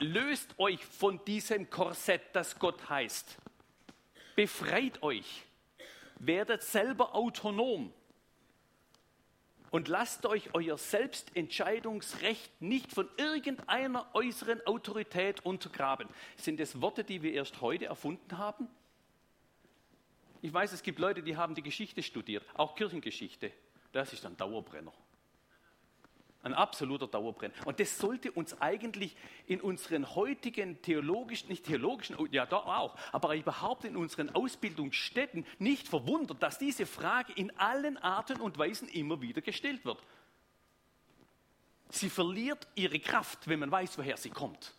Löst 0.00 0.58
euch 0.58 0.84
von 0.84 1.24
diesem 1.24 1.70
Korsett, 1.70 2.22
das 2.32 2.58
Gott 2.58 2.88
heißt. 2.88 3.36
Befreit 4.36 5.02
euch. 5.02 5.44
Werdet 6.20 6.62
selber 6.62 7.14
autonom 7.14 7.92
und 9.70 9.88
lasst 9.88 10.26
euch 10.26 10.54
euer 10.54 10.78
Selbstentscheidungsrecht 10.78 12.62
nicht 12.62 12.92
von 12.92 13.08
irgendeiner 13.16 14.08
äußeren 14.14 14.66
Autorität 14.66 15.44
untergraben. 15.44 16.08
Sind 16.36 16.60
das 16.60 16.80
Worte, 16.80 17.04
die 17.04 17.22
wir 17.22 17.32
erst 17.32 17.60
heute 17.60 17.86
erfunden 17.86 18.38
haben? 18.38 18.68
Ich 20.40 20.52
weiß, 20.52 20.72
es 20.72 20.82
gibt 20.82 20.98
Leute, 20.98 21.22
die 21.22 21.36
haben 21.36 21.54
die 21.54 21.62
Geschichte 21.62 22.02
studiert, 22.02 22.44
auch 22.54 22.74
Kirchengeschichte. 22.74 23.52
Das 23.92 24.12
ist 24.12 24.24
ein 24.24 24.36
Dauerbrenner. 24.36 24.92
Ein 26.42 26.54
absoluter 26.54 27.08
Dauerbrenner. 27.08 27.52
Und 27.64 27.80
das 27.80 27.98
sollte 27.98 28.30
uns 28.30 28.60
eigentlich 28.60 29.16
in 29.46 29.60
unseren 29.60 30.14
heutigen 30.14 30.80
theologischen, 30.82 31.48
nicht 31.48 31.64
theologischen, 31.64 32.16
oh, 32.16 32.26
ja 32.30 32.46
doch 32.46 32.66
auch, 32.66 32.96
aber 33.12 33.34
überhaupt 33.34 33.84
in 33.84 33.96
unseren 33.96 34.30
Ausbildungsstätten 34.30 35.44
nicht 35.58 35.88
verwundern, 35.88 36.38
dass 36.38 36.58
diese 36.58 36.86
Frage 36.86 37.32
in 37.32 37.50
allen 37.58 37.96
Arten 37.96 38.40
und 38.40 38.56
Weisen 38.56 38.88
immer 38.88 39.20
wieder 39.20 39.40
gestellt 39.40 39.84
wird. 39.84 40.00
Sie 41.90 42.10
verliert 42.10 42.68
ihre 42.74 43.00
Kraft, 43.00 43.48
wenn 43.48 43.58
man 43.58 43.70
weiß, 43.70 43.98
woher 43.98 44.16
sie 44.16 44.30
kommt. 44.30 44.74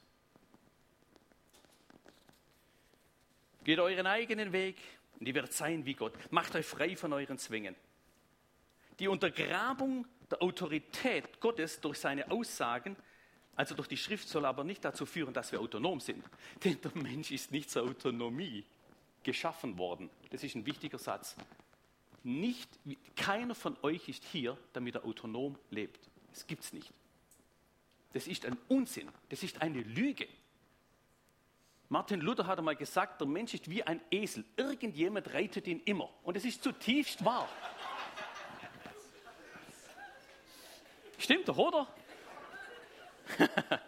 Geht 3.63 3.80
euren 3.80 4.08
eigenen 4.08 4.54
Weg 4.54 4.78
und 5.20 5.28
ihr 5.28 5.36
werdet 5.36 5.54
sein 5.54 5.86
wie 5.86 5.94
Gott. 5.94 6.13
Macht 6.32 6.56
euch 6.56 6.66
frei 6.66 6.96
von 6.96 7.12
euren 7.12 7.38
Zwängen. 7.38 7.75
Die 9.00 9.08
Untergrabung 9.08 10.08
der 10.29 10.41
Autorität 10.41 11.39
Gottes 11.39 11.79
durch 11.81 12.00
seine 12.00 12.29
Aussagen, 12.31 12.95
also 13.55 13.75
durch 13.75 13.88
die 13.88 13.98
Schrift, 13.98 14.27
soll 14.27 14.45
aber 14.45 14.63
nicht 14.63 14.86
dazu 14.86 15.05
führen, 15.05 15.33
dass 15.33 15.51
wir 15.51 15.59
autonom 15.59 16.00
sind. 16.00 16.24
Denn 16.63 16.79
der 16.81 16.91
Mensch 16.95 17.31
ist 17.31 17.51
nicht 17.51 17.69
zur 17.69 17.83
Autonomie 17.83 18.65
geschaffen 19.24 19.77
worden. 19.77 20.09
Das 20.29 20.43
ist 20.43 20.55
ein 20.55 20.65
wichtiger 20.65 20.98
Satz. 20.98 21.36
Nicht, 22.24 22.69
keiner 23.15 23.55
von 23.55 23.77
euch 23.81 24.07
ist 24.09 24.24
hier, 24.24 24.57
damit 24.74 24.95
er 24.95 25.05
autonom 25.05 25.57
lebt. 25.69 26.09
Das 26.31 26.45
gibt 26.48 26.63
es 26.63 26.74
nicht. 26.74 26.93
Das 28.13 28.27
ist 28.27 28.45
ein 28.45 28.57
Unsinn. 28.67 29.09
Das 29.29 29.43
ist 29.43 29.62
eine 29.62 29.81
Lüge. 29.81 30.27
Martin 31.89 32.21
Luther 32.21 32.45
hat 32.45 32.59
einmal 32.59 32.75
gesagt, 32.75 33.19
der 33.19 33.27
Mensch 33.27 33.53
ist 33.55 33.69
wie 33.69 33.83
ein 33.83 34.00
Esel. 34.12 34.45
Irgendjemand 34.57 35.33
reitet 35.33 35.67
ihn 35.67 35.81
immer. 35.86 36.09
Und 36.24 36.38
es 36.38 36.45
ist 36.45 36.63
zutiefst 36.63 37.25
wahr. 37.25 37.50
Stimmt 41.19 41.47
doch, 41.49 41.57
oder? 41.57 41.88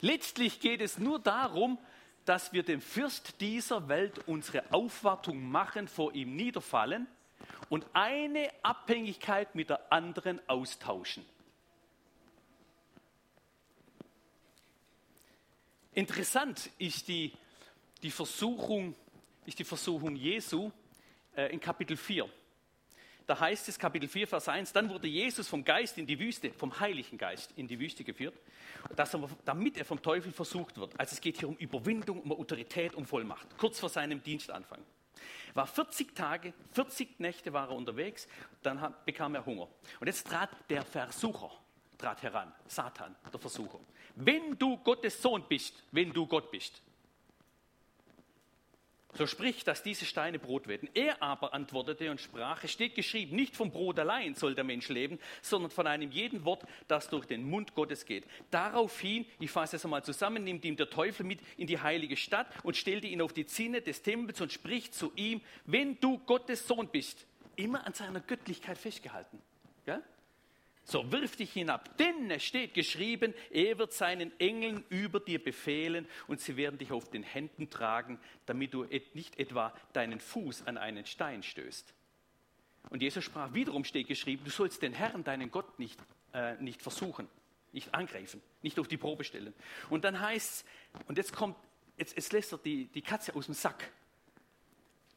Letztlich 0.00 0.58
geht 0.60 0.80
es 0.80 0.98
nur 0.98 1.18
darum, 1.18 1.78
dass 2.24 2.54
wir 2.54 2.62
dem 2.62 2.80
Fürst 2.80 3.42
dieser 3.42 3.88
Welt 3.88 4.26
unsere 4.26 4.72
Aufwartung 4.72 5.50
machen, 5.50 5.86
vor 5.86 6.14
ihm 6.14 6.34
niederfallen 6.34 7.06
und 7.68 7.84
eine 7.92 8.50
Abhängigkeit 8.62 9.54
mit 9.54 9.68
der 9.68 9.92
anderen 9.92 10.40
austauschen. 10.48 11.26
Interessant 15.92 16.70
ist 16.78 17.06
die, 17.08 17.34
die, 18.02 18.10
Versuchung, 18.10 18.94
ist 19.44 19.58
die 19.58 19.64
Versuchung 19.64 20.16
Jesu 20.16 20.70
äh, 21.36 21.52
in 21.52 21.60
Kapitel 21.60 21.98
4 21.98 22.30
da 23.30 23.38
heißt 23.38 23.68
es 23.68 23.78
Kapitel 23.78 24.08
4, 24.08 24.26
Vers 24.26 24.48
1, 24.48 24.72
dann 24.72 24.90
wurde 24.90 25.06
Jesus 25.06 25.46
vom 25.46 25.64
Geist 25.64 25.96
in 25.98 26.04
die 26.04 26.18
Wüste, 26.18 26.52
vom 26.52 26.80
Heiligen 26.80 27.16
Geist 27.16 27.52
in 27.54 27.68
die 27.68 27.78
Wüste 27.78 28.02
geführt, 28.02 28.34
damit 29.44 29.78
er 29.78 29.84
vom 29.84 30.02
Teufel 30.02 30.32
versucht 30.32 30.76
wird. 30.76 30.98
Also 30.98 31.12
es 31.14 31.20
geht 31.20 31.38
hier 31.38 31.48
um 31.48 31.54
Überwindung, 31.54 32.22
um 32.22 32.32
Autorität, 32.32 32.92
um 32.96 33.06
Vollmacht, 33.06 33.46
kurz 33.56 33.78
vor 33.78 33.88
seinem 33.88 34.20
Dienstanfang. 34.20 34.80
War 35.54 35.68
40 35.68 36.12
Tage, 36.12 36.52
40 36.72 37.20
Nächte 37.20 37.52
war 37.52 37.68
er 37.68 37.76
unterwegs, 37.76 38.26
dann 38.64 38.92
bekam 39.06 39.36
er 39.36 39.46
Hunger. 39.46 39.68
Und 40.00 40.08
jetzt 40.08 40.26
trat 40.26 40.50
der 40.68 40.84
Versucher, 40.84 41.52
trat 41.98 42.24
heran, 42.24 42.52
Satan, 42.66 43.14
der 43.32 43.38
Versucher. 43.38 43.78
Wenn 44.16 44.58
du 44.58 44.76
Gottes 44.78 45.22
Sohn 45.22 45.44
bist, 45.48 45.84
wenn 45.92 46.12
du 46.12 46.26
Gott 46.26 46.50
bist, 46.50 46.82
so 49.14 49.26
sprich, 49.26 49.64
dass 49.64 49.82
diese 49.82 50.04
Steine 50.04 50.38
Brot 50.38 50.68
werden. 50.68 50.88
Er 50.94 51.22
aber 51.22 51.52
antwortete 51.52 52.10
und 52.10 52.20
sprach, 52.20 52.62
es 52.64 52.72
steht 52.72 52.94
geschrieben, 52.94 53.36
nicht 53.36 53.56
vom 53.56 53.70
Brot 53.70 53.98
allein 53.98 54.34
soll 54.34 54.54
der 54.54 54.64
Mensch 54.64 54.88
leben, 54.88 55.18
sondern 55.42 55.70
von 55.70 55.86
einem 55.86 56.10
jeden 56.10 56.44
Wort, 56.44 56.64
das 56.88 57.08
durch 57.08 57.26
den 57.26 57.44
Mund 57.44 57.74
Gottes 57.74 58.04
geht. 58.04 58.24
Daraufhin, 58.50 59.26
ich 59.38 59.50
fasse 59.50 59.76
es 59.76 59.84
einmal 59.84 60.04
zusammen, 60.04 60.44
nimmt 60.44 60.64
ihm 60.64 60.76
der 60.76 60.90
Teufel 60.90 61.26
mit 61.26 61.40
in 61.56 61.66
die 61.66 61.80
heilige 61.80 62.16
Stadt 62.16 62.46
und 62.62 62.76
stellte 62.76 63.06
ihn 63.06 63.20
auf 63.20 63.32
die 63.32 63.46
Zinne 63.46 63.82
des 63.82 64.02
Tempels 64.02 64.40
und 64.40 64.52
spricht 64.52 64.94
zu 64.94 65.12
ihm, 65.16 65.40
wenn 65.66 65.98
du 66.00 66.18
Gottes 66.18 66.66
Sohn 66.66 66.88
bist, 66.88 67.26
immer 67.56 67.86
an 67.86 67.94
seiner 67.94 68.20
Göttlichkeit 68.20 68.78
festgehalten. 68.78 69.40
Ja? 69.86 70.00
So, 70.84 71.10
wirf 71.12 71.36
dich 71.36 71.52
hinab, 71.52 71.96
denn 71.98 72.30
es 72.30 72.42
steht 72.42 72.74
geschrieben, 72.74 73.34
er 73.50 73.78
wird 73.78 73.92
seinen 73.92 74.32
Engeln 74.40 74.84
über 74.88 75.20
dir 75.20 75.42
befehlen 75.42 76.08
und 76.26 76.40
sie 76.40 76.56
werden 76.56 76.78
dich 76.78 76.90
auf 76.90 77.10
den 77.10 77.22
Händen 77.22 77.70
tragen, 77.70 78.18
damit 78.46 78.74
du 78.74 78.84
nicht 79.14 79.38
etwa 79.38 79.72
deinen 79.92 80.18
Fuß 80.18 80.66
an 80.66 80.78
einen 80.78 81.06
Stein 81.06 81.42
stößt. 81.42 81.94
Und 82.88 83.02
Jesus 83.02 83.24
sprach, 83.24 83.52
wiederum 83.52 83.84
steht 83.84 84.08
geschrieben, 84.08 84.42
du 84.44 84.50
sollst 84.50 84.82
den 84.82 84.94
Herrn, 84.94 85.22
deinen 85.22 85.50
Gott, 85.50 85.78
nicht, 85.78 86.00
äh, 86.32 86.54
nicht 86.56 86.82
versuchen, 86.82 87.28
nicht 87.72 87.94
angreifen, 87.94 88.42
nicht 88.62 88.78
auf 88.78 88.88
die 88.88 88.96
Probe 88.96 89.22
stellen. 89.22 89.54
Und 89.90 90.04
dann 90.04 90.18
heißt 90.18 90.64
es, 90.64 91.04
und 91.06 91.18
jetzt 91.18 91.32
kommt, 91.32 91.56
jetzt, 91.98 92.16
jetzt 92.16 92.32
lässt 92.32 92.52
er 92.52 92.58
die, 92.58 92.86
die 92.86 93.02
Katze 93.02 93.34
aus 93.36 93.46
dem 93.46 93.54
Sack. 93.54 93.92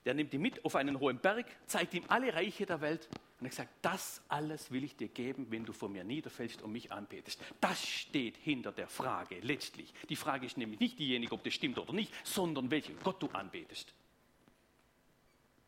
Der 0.06 0.14
nimmt 0.14 0.34
ihn 0.34 0.42
mit 0.42 0.64
auf 0.66 0.76
einen 0.76 1.00
hohen 1.00 1.20
Berg, 1.20 1.46
zeigt 1.66 1.94
ihm 1.94 2.04
alle 2.10 2.34
Reiche 2.34 2.66
der 2.66 2.82
Welt 2.82 3.08
und 3.44 3.50
er 3.50 3.56
sagt, 3.56 3.74
das 3.82 4.22
alles 4.30 4.72
will 4.72 4.86
ich 4.86 4.96
dir 4.96 5.10
geben, 5.10 5.48
wenn 5.50 5.66
du 5.66 5.74
vor 5.74 5.90
mir 5.90 6.06
niederfällst 6.06 6.62
und 6.62 6.72
mich 6.72 6.94
anbetest. 6.94 7.42
Das 7.60 7.86
steht 7.86 8.38
hinter 8.38 8.72
der 8.72 8.88
Frage 8.88 9.38
letztlich. 9.42 9.94
Die 10.08 10.16
Frage 10.16 10.46
ist 10.46 10.56
nämlich 10.56 10.80
nicht 10.80 10.98
diejenige, 10.98 11.34
ob 11.34 11.44
das 11.44 11.54
stimmt 11.54 11.78
oder 11.78 11.92
nicht, 11.92 12.14
sondern 12.26 12.72
welchen 12.72 12.98
Gott 13.02 13.22
du 13.22 13.28
anbetest. 13.28 13.94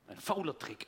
Ein 0.08 0.22
fauler 0.22 0.58
Trick. 0.58 0.88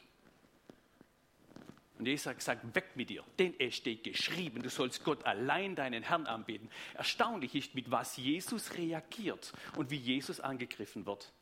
Und 2.00 2.06
Jesus 2.06 2.34
gesagt, 2.34 2.74
weg 2.74 2.92
mit 2.96 3.10
dir, 3.10 3.26
denn 3.38 3.54
es 3.60 3.76
steht 3.76 4.06
geschrieben, 4.06 4.62
du 4.62 4.70
sollst 4.70 5.04
Gott 5.04 5.26
allein 5.26 5.76
deinen 5.76 6.04
Herrn 6.04 6.26
anbeten. 6.26 6.70
Erstaunlich 6.94 7.54
ist, 7.54 7.76
mit 7.76 7.92
was 7.92 8.16
Jesus 8.16 8.78
reagiert 8.78 9.52
und 9.76 9.92
wie 9.92 9.98
Jesus 9.98 10.40
angegriffen 10.40 11.06
wird. 11.06 11.34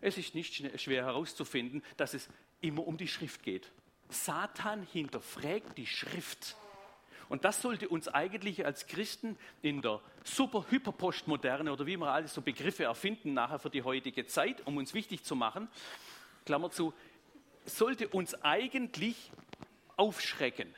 Es 0.00 0.16
ist 0.16 0.36
nicht 0.36 0.80
schwer 0.80 1.06
herauszufinden, 1.06 1.82
dass 1.96 2.14
es 2.14 2.28
immer 2.60 2.86
um 2.86 2.96
die 2.96 3.08
Schrift 3.08 3.42
geht. 3.42 3.72
Satan 4.12 4.86
hinterfragt 4.92 5.76
die 5.76 5.86
Schrift. 5.86 6.56
Und 7.28 7.44
das 7.44 7.62
sollte 7.62 7.88
uns 7.88 8.08
eigentlich 8.08 8.66
als 8.66 8.86
Christen 8.86 9.38
in 9.62 9.80
der 9.80 10.00
super 10.22 10.66
Hyperpostmoderne 10.68 11.72
oder 11.72 11.86
wie 11.86 11.96
wir 11.96 12.12
alles 12.12 12.34
so 12.34 12.42
Begriffe 12.42 12.84
erfinden 12.84 13.32
nachher 13.32 13.58
für 13.58 13.70
die 13.70 13.82
heutige 13.82 14.26
Zeit, 14.26 14.66
um 14.66 14.76
uns 14.76 14.92
wichtig 14.92 15.24
zu 15.24 15.34
machen, 15.34 15.68
Klammer 16.44 16.70
zu, 16.70 16.92
sollte 17.64 18.08
uns 18.08 18.34
eigentlich 18.42 19.30
aufschrecken. 19.96 20.74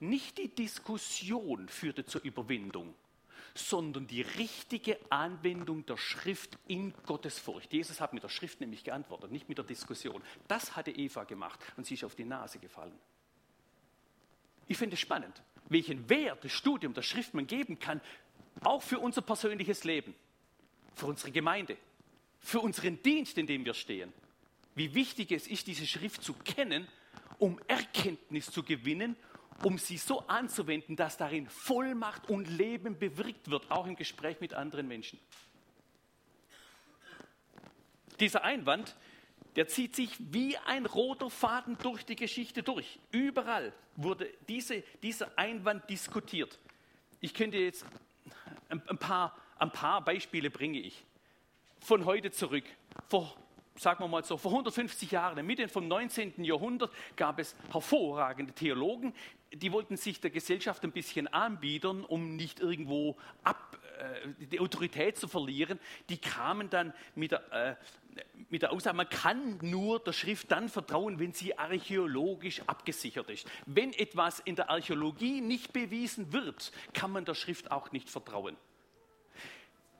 Nicht 0.00 0.38
die 0.38 0.48
Diskussion 0.48 1.68
führte 1.68 2.04
zur 2.04 2.22
Überwindung, 2.22 2.94
sondern 3.54 4.06
die 4.06 4.22
richtige 4.22 4.98
Anwendung 5.10 5.84
der 5.86 5.96
Schrift 5.96 6.58
in 6.68 6.94
Gottesfurcht. 7.06 7.72
Jesus 7.72 8.00
hat 8.00 8.12
mit 8.12 8.22
der 8.22 8.28
Schrift 8.28 8.60
nämlich 8.60 8.84
geantwortet, 8.84 9.30
nicht 9.30 9.48
mit 9.48 9.58
der 9.58 9.64
Diskussion. 9.64 10.22
Das 10.48 10.74
hatte 10.76 10.90
Eva 10.90 11.24
gemacht 11.24 11.60
und 11.76 11.86
sie 11.86 11.94
ist 11.94 12.04
auf 12.04 12.14
die 12.14 12.24
Nase 12.24 12.58
gefallen. 12.58 12.98
Ich 14.68 14.78
finde 14.78 14.94
es 14.94 15.00
spannend, 15.00 15.42
welchen 15.68 16.08
Wert 16.08 16.44
das 16.44 16.52
Studium 16.52 16.94
der 16.94 17.02
Schrift 17.02 17.34
man 17.34 17.46
geben 17.46 17.78
kann, 17.78 18.00
auch 18.62 18.82
für 18.82 18.98
unser 18.98 19.22
persönliches 19.22 19.84
Leben, 19.84 20.14
für 20.94 21.06
unsere 21.06 21.30
Gemeinde, 21.32 21.76
für 22.40 22.60
unseren 22.60 23.02
Dienst, 23.02 23.38
in 23.38 23.46
dem 23.46 23.64
wir 23.64 23.74
stehen. 23.74 24.12
Wie 24.74 24.94
wichtig 24.94 25.32
es 25.32 25.46
ist, 25.46 25.66
diese 25.66 25.86
Schrift 25.86 26.22
zu 26.22 26.34
kennen, 26.34 26.88
um 27.38 27.58
Erkenntnis 27.66 28.50
zu 28.50 28.62
gewinnen 28.62 29.16
um 29.64 29.78
sie 29.78 29.96
so 29.96 30.20
anzuwenden, 30.26 30.96
dass 30.96 31.16
darin 31.16 31.48
Vollmacht 31.48 32.28
und 32.28 32.48
Leben 32.48 32.98
bewirkt 32.98 33.50
wird, 33.50 33.70
auch 33.70 33.86
im 33.86 33.96
Gespräch 33.96 34.40
mit 34.40 34.54
anderen 34.54 34.88
Menschen. 34.88 35.18
Dieser 38.20 38.44
Einwand, 38.44 38.96
der 39.56 39.68
zieht 39.68 39.96
sich 39.96 40.16
wie 40.18 40.56
ein 40.58 40.86
roter 40.86 41.30
Faden 41.30 41.76
durch 41.78 42.04
die 42.04 42.16
Geschichte 42.16 42.62
durch. 42.62 42.98
Überall 43.10 43.72
wurde 43.96 44.28
diese, 44.48 44.82
dieser 45.02 45.36
Einwand 45.38 45.88
diskutiert. 45.90 46.58
Ich 47.20 47.34
könnte 47.34 47.58
jetzt 47.58 47.84
ein, 48.68 48.82
ein, 48.88 48.98
paar, 48.98 49.36
ein 49.58 49.70
paar 49.70 50.04
Beispiele 50.04 50.50
bringe 50.50 50.78
ich. 50.78 51.04
Von 51.80 52.04
heute 52.04 52.30
zurück. 52.30 52.64
Vor 53.08 53.36
sagen 53.76 54.04
wir 54.04 54.08
mal 54.08 54.24
so, 54.24 54.36
vor 54.36 54.52
150 54.52 55.10
Jahren, 55.10 55.38
in 55.38 55.46
Mitte 55.46 55.68
vom 55.68 55.88
19. 55.88 56.44
Jahrhundert, 56.44 56.92
gab 57.16 57.38
es 57.38 57.56
hervorragende 57.70 58.52
Theologen, 58.52 59.14
die 59.54 59.72
wollten 59.72 59.96
sich 59.96 60.20
der 60.20 60.30
Gesellschaft 60.30 60.82
ein 60.84 60.92
bisschen 60.92 61.28
anbiedern, 61.28 62.04
um 62.04 62.36
nicht 62.36 62.60
irgendwo 62.60 63.16
ab, 63.42 63.78
äh, 63.98 64.46
die 64.46 64.60
Autorität 64.60 65.18
zu 65.18 65.28
verlieren. 65.28 65.78
Die 66.08 66.18
kamen 66.18 66.70
dann 66.70 66.94
mit 67.14 67.32
der, 67.32 67.52
äh, 67.52 67.76
mit 68.50 68.62
der 68.62 68.72
Aussage, 68.72 68.96
man 68.96 69.08
kann 69.08 69.58
nur 69.62 70.00
der 70.00 70.12
Schrift 70.12 70.50
dann 70.50 70.68
vertrauen, 70.68 71.18
wenn 71.18 71.32
sie 71.32 71.58
archäologisch 71.58 72.62
abgesichert 72.66 73.30
ist. 73.30 73.46
Wenn 73.66 73.92
etwas 73.92 74.40
in 74.40 74.56
der 74.56 74.70
Archäologie 74.70 75.40
nicht 75.40 75.72
bewiesen 75.72 76.32
wird, 76.32 76.72
kann 76.92 77.10
man 77.10 77.24
der 77.24 77.34
Schrift 77.34 77.70
auch 77.70 77.92
nicht 77.92 78.10
vertrauen. 78.10 78.56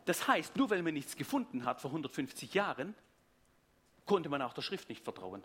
Das 0.04 0.26
heißt, 0.26 0.56
nur 0.56 0.70
weil 0.70 0.82
man 0.82 0.94
nichts 0.94 1.16
gefunden 1.16 1.64
hat 1.64 1.80
vor 1.80 1.90
150 1.90 2.54
Jahren, 2.54 2.94
konnte 4.04 4.28
man 4.28 4.42
auch 4.42 4.52
der 4.52 4.62
Schrift 4.62 4.88
nicht 4.88 5.04
vertrauen. 5.04 5.44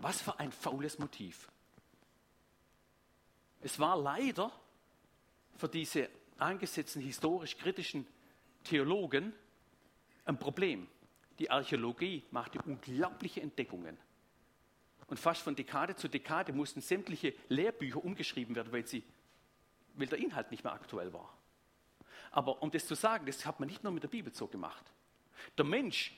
Was 0.00 0.22
für 0.22 0.38
ein 0.38 0.52
faules 0.52 0.98
Motiv. 0.98 1.48
Es 3.70 3.78
war 3.78 3.96
leider 3.96 4.50
für 5.56 5.68
diese 5.68 6.08
eingesetzten 6.38 7.00
historisch-kritischen 7.00 8.04
Theologen 8.64 9.32
ein 10.24 10.36
Problem. 10.36 10.88
Die 11.38 11.48
Archäologie 11.48 12.24
machte 12.32 12.60
unglaubliche 12.62 13.40
Entdeckungen. 13.40 13.96
Und 15.06 15.20
fast 15.20 15.42
von 15.42 15.54
Dekade 15.54 15.94
zu 15.94 16.08
Dekade 16.08 16.52
mussten 16.52 16.80
sämtliche 16.80 17.32
Lehrbücher 17.48 18.04
umgeschrieben 18.04 18.56
werden, 18.56 18.72
weil, 18.72 18.88
sie, 18.88 19.04
weil 19.94 20.08
der 20.08 20.18
Inhalt 20.18 20.50
nicht 20.50 20.64
mehr 20.64 20.72
aktuell 20.72 21.12
war. 21.12 21.32
Aber 22.32 22.60
um 22.64 22.72
das 22.72 22.88
zu 22.88 22.96
sagen, 22.96 23.24
das 23.26 23.46
hat 23.46 23.60
man 23.60 23.68
nicht 23.68 23.84
nur 23.84 23.92
mit 23.92 24.02
der 24.02 24.08
Bibel 24.08 24.34
so 24.34 24.48
gemacht. 24.48 24.84
Der 25.56 25.64
Mensch 25.64 26.12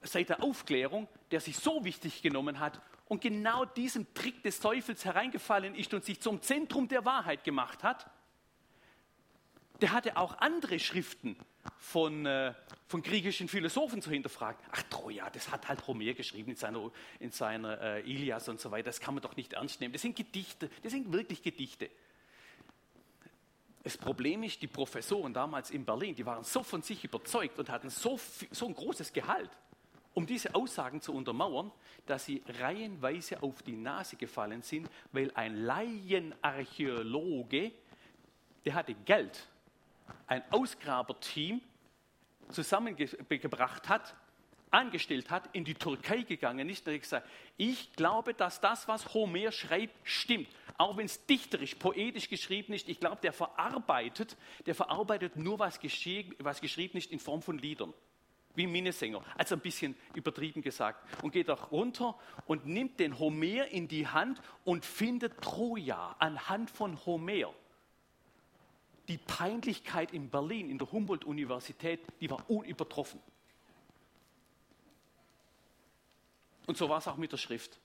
seit 0.00 0.28
der 0.28 0.44
Aufklärung, 0.44 1.08
der 1.32 1.40
sich 1.40 1.56
so 1.56 1.84
wichtig 1.84 2.22
genommen 2.22 2.60
hat 2.60 2.80
und 3.06 3.20
genau 3.20 3.64
diesen 3.64 4.12
Trick 4.14 4.42
des 4.42 4.60
Teufels 4.60 5.04
hereingefallen 5.04 5.74
ist 5.74 5.92
und 5.94 6.04
sich 6.04 6.20
zum 6.20 6.40
Zentrum 6.42 6.88
der 6.88 7.04
Wahrheit 7.04 7.44
gemacht 7.44 7.82
hat, 7.82 8.10
der 9.80 9.92
hatte 9.92 10.16
auch 10.16 10.38
andere 10.38 10.78
Schriften 10.78 11.36
von, 11.78 12.26
äh, 12.26 12.54
von 12.86 13.02
griechischen 13.02 13.48
Philosophen 13.48 14.00
zu 14.00 14.10
hinterfragen. 14.10 14.58
Ach, 14.70 14.82
Troja, 14.84 15.28
das 15.30 15.50
hat 15.50 15.68
halt 15.68 15.86
Homer 15.86 16.12
geschrieben 16.14 16.50
in 16.50 16.56
seiner, 16.56 16.90
in 17.18 17.30
seiner 17.30 17.80
äh, 17.80 18.00
Ilias 18.10 18.48
und 18.48 18.60
so 18.60 18.70
weiter. 18.70 18.84
Das 18.84 19.00
kann 19.00 19.14
man 19.14 19.22
doch 19.22 19.36
nicht 19.36 19.54
ernst 19.54 19.80
nehmen. 19.80 19.92
Das 19.92 20.02
sind 20.02 20.16
Gedichte, 20.16 20.70
das 20.82 20.92
sind 20.92 21.12
wirklich 21.12 21.42
Gedichte. 21.42 21.90
Das 23.82 23.98
Problem 23.98 24.42
ist, 24.42 24.62
die 24.62 24.66
Professoren 24.66 25.34
damals 25.34 25.70
in 25.70 25.84
Berlin, 25.84 26.14
die 26.14 26.24
waren 26.24 26.42
so 26.42 26.62
von 26.62 26.80
sich 26.80 27.04
überzeugt 27.04 27.58
und 27.58 27.68
hatten 27.68 27.90
so, 27.90 28.18
so 28.50 28.66
ein 28.66 28.74
großes 28.74 29.12
Gehalt, 29.12 29.50
um 30.14 30.26
diese 30.26 30.54
Aussagen 30.54 31.00
zu 31.00 31.12
untermauern, 31.12 31.72
dass 32.06 32.24
sie 32.24 32.42
reihenweise 32.60 33.42
auf 33.42 33.62
die 33.62 33.76
Nase 33.76 34.16
gefallen 34.16 34.62
sind, 34.62 34.88
weil 35.12 35.30
ein 35.34 35.56
Laienarchäologe, 35.56 37.72
der 38.64 38.74
hatte 38.74 38.94
Geld, 38.94 39.48
ein 40.26 40.42
Ausgraberteam 40.50 41.60
zusammengebracht 42.50 43.88
hat, 43.88 44.14
angestellt 44.70 45.30
hat, 45.30 45.48
in 45.52 45.64
die 45.64 45.74
Türkei 45.74 46.22
gegangen 46.22 46.68
ist 46.68 46.88
und 46.88 47.00
gesagt, 47.00 47.28
ich 47.56 47.92
glaube, 47.92 48.34
dass 48.34 48.60
das, 48.60 48.88
was 48.88 49.14
Homer 49.14 49.52
schreibt, 49.52 49.94
stimmt. 50.02 50.48
Auch 50.76 50.96
wenn 50.96 51.06
es 51.06 51.24
dichterisch, 51.26 51.76
poetisch 51.76 52.28
geschrieben 52.28 52.72
ist, 52.72 52.88
ich 52.88 52.98
glaube, 52.98 53.20
der 53.22 53.32
verarbeitet, 53.32 54.36
der 54.66 54.74
verarbeitet 54.74 55.36
nur, 55.36 55.60
was, 55.60 55.78
was 56.38 56.60
geschrieben 56.60 56.98
ist 56.98 57.12
in 57.12 57.20
Form 57.20 57.40
von 57.40 57.58
Liedern 57.58 57.94
wie 58.54 58.66
Minnesänger, 58.66 59.22
also 59.36 59.54
ein 59.54 59.60
bisschen 59.60 59.96
übertrieben 60.14 60.62
gesagt, 60.62 61.22
und 61.22 61.32
geht 61.32 61.50
auch 61.50 61.70
runter 61.70 62.18
und 62.46 62.66
nimmt 62.66 63.00
den 63.00 63.18
Homer 63.18 63.66
in 63.68 63.88
die 63.88 64.06
Hand 64.06 64.40
und 64.64 64.84
findet 64.84 65.40
Troja 65.40 66.16
anhand 66.18 66.70
von 66.70 67.04
Homer. 67.04 67.52
Die 69.08 69.18
Peinlichkeit 69.18 70.12
in 70.12 70.30
Berlin, 70.30 70.70
in 70.70 70.78
der 70.78 70.90
Humboldt-Universität, 70.90 72.00
die 72.20 72.30
war 72.30 72.48
unübertroffen. 72.48 73.20
Und 76.66 76.78
so 76.78 76.88
war 76.88 76.98
es 76.98 77.08
auch 77.08 77.16
mit 77.16 77.32
der 77.32 77.36
Schrift. 77.36 77.78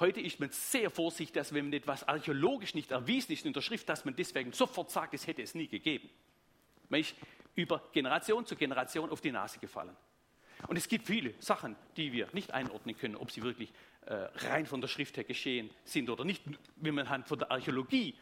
Heute 0.00 0.20
ist 0.20 0.38
man 0.38 0.50
sehr 0.50 0.90
vorsichtig, 0.90 1.32
dass 1.32 1.52
wenn 1.52 1.72
etwas 1.72 2.06
archäologisch 2.06 2.74
nicht 2.74 2.92
erwiesen 2.92 3.32
ist 3.32 3.44
in 3.46 3.52
der 3.52 3.62
Schrift, 3.62 3.88
dass 3.88 4.04
man 4.04 4.14
deswegen 4.14 4.52
sofort 4.52 4.90
sagt, 4.90 5.14
es 5.14 5.26
hätte 5.26 5.42
es 5.42 5.54
nie 5.54 5.66
gegeben. 5.66 6.08
Man 6.88 7.00
ist 7.00 7.14
über 7.58 7.82
Generation 7.92 8.46
zu 8.46 8.54
Generation 8.54 9.10
auf 9.10 9.20
die 9.20 9.32
Nase 9.32 9.58
gefallen. 9.58 9.96
Und 10.68 10.76
es 10.76 10.86
gibt 10.86 11.06
viele 11.06 11.34
Sachen, 11.40 11.74
die 11.96 12.12
wir 12.12 12.28
nicht 12.32 12.52
einordnen 12.52 12.96
können, 12.96 13.16
ob 13.16 13.32
sie 13.32 13.42
wirklich 13.42 13.72
äh, 14.06 14.14
rein 14.46 14.64
von 14.64 14.80
der 14.80 14.86
Schrift 14.86 15.16
her 15.16 15.24
geschehen 15.24 15.68
sind 15.84 16.08
oder 16.08 16.24
nicht, 16.24 16.42
wenn 16.76 16.94
man 16.94 17.08
halt 17.08 17.26
von 17.26 17.36
der 17.36 17.50
Archäologie 17.50 18.14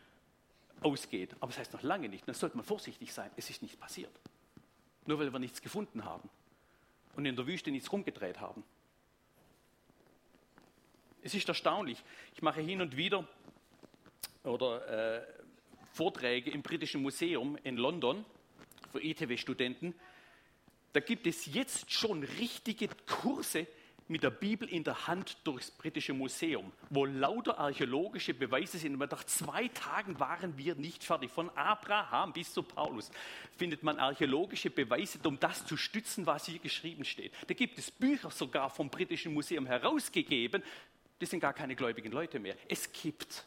ausgeht. 0.81 1.35
Aber 1.41 1.49
das 1.49 1.59
heißt 1.59 1.75
noch 1.75 1.83
lange 1.83 2.09
nicht. 2.09 2.27
Dann 2.27 2.35
sollte 2.35 2.57
man 2.57 2.65
vorsichtig 2.65 3.13
sein. 3.13 3.31
Es 3.37 3.51
ist 3.51 3.61
nicht 3.61 3.79
passiert. 3.79 4.13
Nur 5.05 5.19
weil 5.19 5.31
wir 5.31 5.39
nichts 5.39 5.61
gefunden 5.61 6.05
haben 6.05 6.31
und 7.15 7.27
in 7.27 7.37
der 7.37 7.47
Wüste 7.47 7.71
nichts 7.71 7.93
rumgedreht 7.93 8.41
haben. 8.41 8.65
Es 11.23 11.35
ist 11.35 11.47
erstaunlich. 11.47 12.03
Ich 12.35 12.41
mache 12.41 12.63
hin 12.63 12.81
und 12.81 12.97
wieder 12.97 13.27
oder 14.45 15.19
äh, 15.19 15.27
Vorträge 15.93 16.51
im 16.51 16.63
Britischen 16.63 17.03
Museum 17.03 17.59
in 17.65 17.77
London 17.77 18.25
für 18.93 19.03
ETW-Studenten, 19.03 19.95
da 20.93 21.01
gibt 21.01 21.27
es 21.27 21.47
jetzt 21.47 21.93
schon 21.93 22.23
richtige 22.23 22.89
Kurse 23.07 23.67
mit 24.09 24.23
der 24.23 24.31
Bibel 24.31 24.69
in 24.69 24.85
der 24.85 25.07
Hand 25.07 25.37
durchs 25.45 25.71
britische 25.71 26.13
Museum, 26.13 26.73
wo 26.91 27.05
lauter 27.05 27.59
archäologische 27.59 28.35
Beweise 28.35 28.79
sind. 28.79 29.01
Und 29.01 29.11
nach 29.11 29.25
zwei 29.25 29.69
Tagen 29.69 30.19
waren 30.21 30.57
wir 30.57 30.75
nicht 30.77 31.03
fertig. 31.03 31.31
Von 31.31 31.51
Abraham 31.51 32.33
bis 32.33 32.53
zu 32.53 32.63
Paulus 32.63 33.11
findet 33.57 33.83
man 33.83 33.99
archäologische 33.99 34.71
Beweise, 34.71 35.19
um 35.25 35.41
das 35.41 35.67
zu 35.67 35.77
stützen, 35.77 36.25
was 36.27 36.47
hier 36.47 36.61
geschrieben 36.61 37.05
steht. 37.05 37.33
Da 37.47 37.55
gibt 37.55 37.79
es 37.79 37.91
Bücher 37.91 38.31
sogar 38.31 38.71
vom 38.71 38.91
britischen 38.91 39.35
Museum 39.35 39.67
herausgegeben. 39.67 40.63
Das 41.19 41.31
sind 41.31 41.41
gar 41.41 41.53
keine 41.53 41.75
gläubigen 41.75 42.13
Leute 42.13 42.39
mehr. 42.39 42.57
Es 42.69 42.93
kippt. 42.93 43.45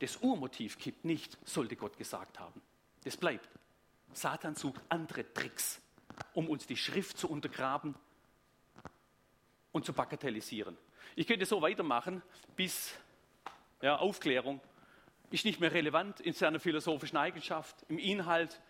Das 0.00 0.18
Urmotiv 0.18 0.78
kippt 0.78 1.04
nicht, 1.04 1.38
sollte 1.44 1.74
Gott 1.74 1.96
gesagt 1.96 2.38
haben. 2.38 2.60
Das 3.04 3.16
bleibt. 3.16 3.48
Satan 4.12 4.54
sucht 4.54 4.80
andere 4.88 5.32
Tricks, 5.32 5.80
um 6.32 6.48
uns 6.48 6.66
die 6.66 6.76
Schrift 6.76 7.18
zu 7.18 7.28
untergraben 7.28 7.94
und 9.72 9.84
zu 9.84 9.92
bagatellisieren. 9.92 10.76
Ich 11.16 11.26
könnte 11.26 11.46
so 11.46 11.62
weitermachen, 11.62 12.22
bis 12.56 12.94
ja, 13.82 13.96
Aufklärung 13.96 14.60
ist 15.30 15.44
nicht 15.44 15.60
mehr 15.60 15.72
relevant 15.72 16.20
in 16.20 16.32
seiner 16.32 16.60
philosophischen 16.60 17.18
Eigenschaft, 17.18 17.76
im 17.88 17.98
Inhalt. 17.98 18.60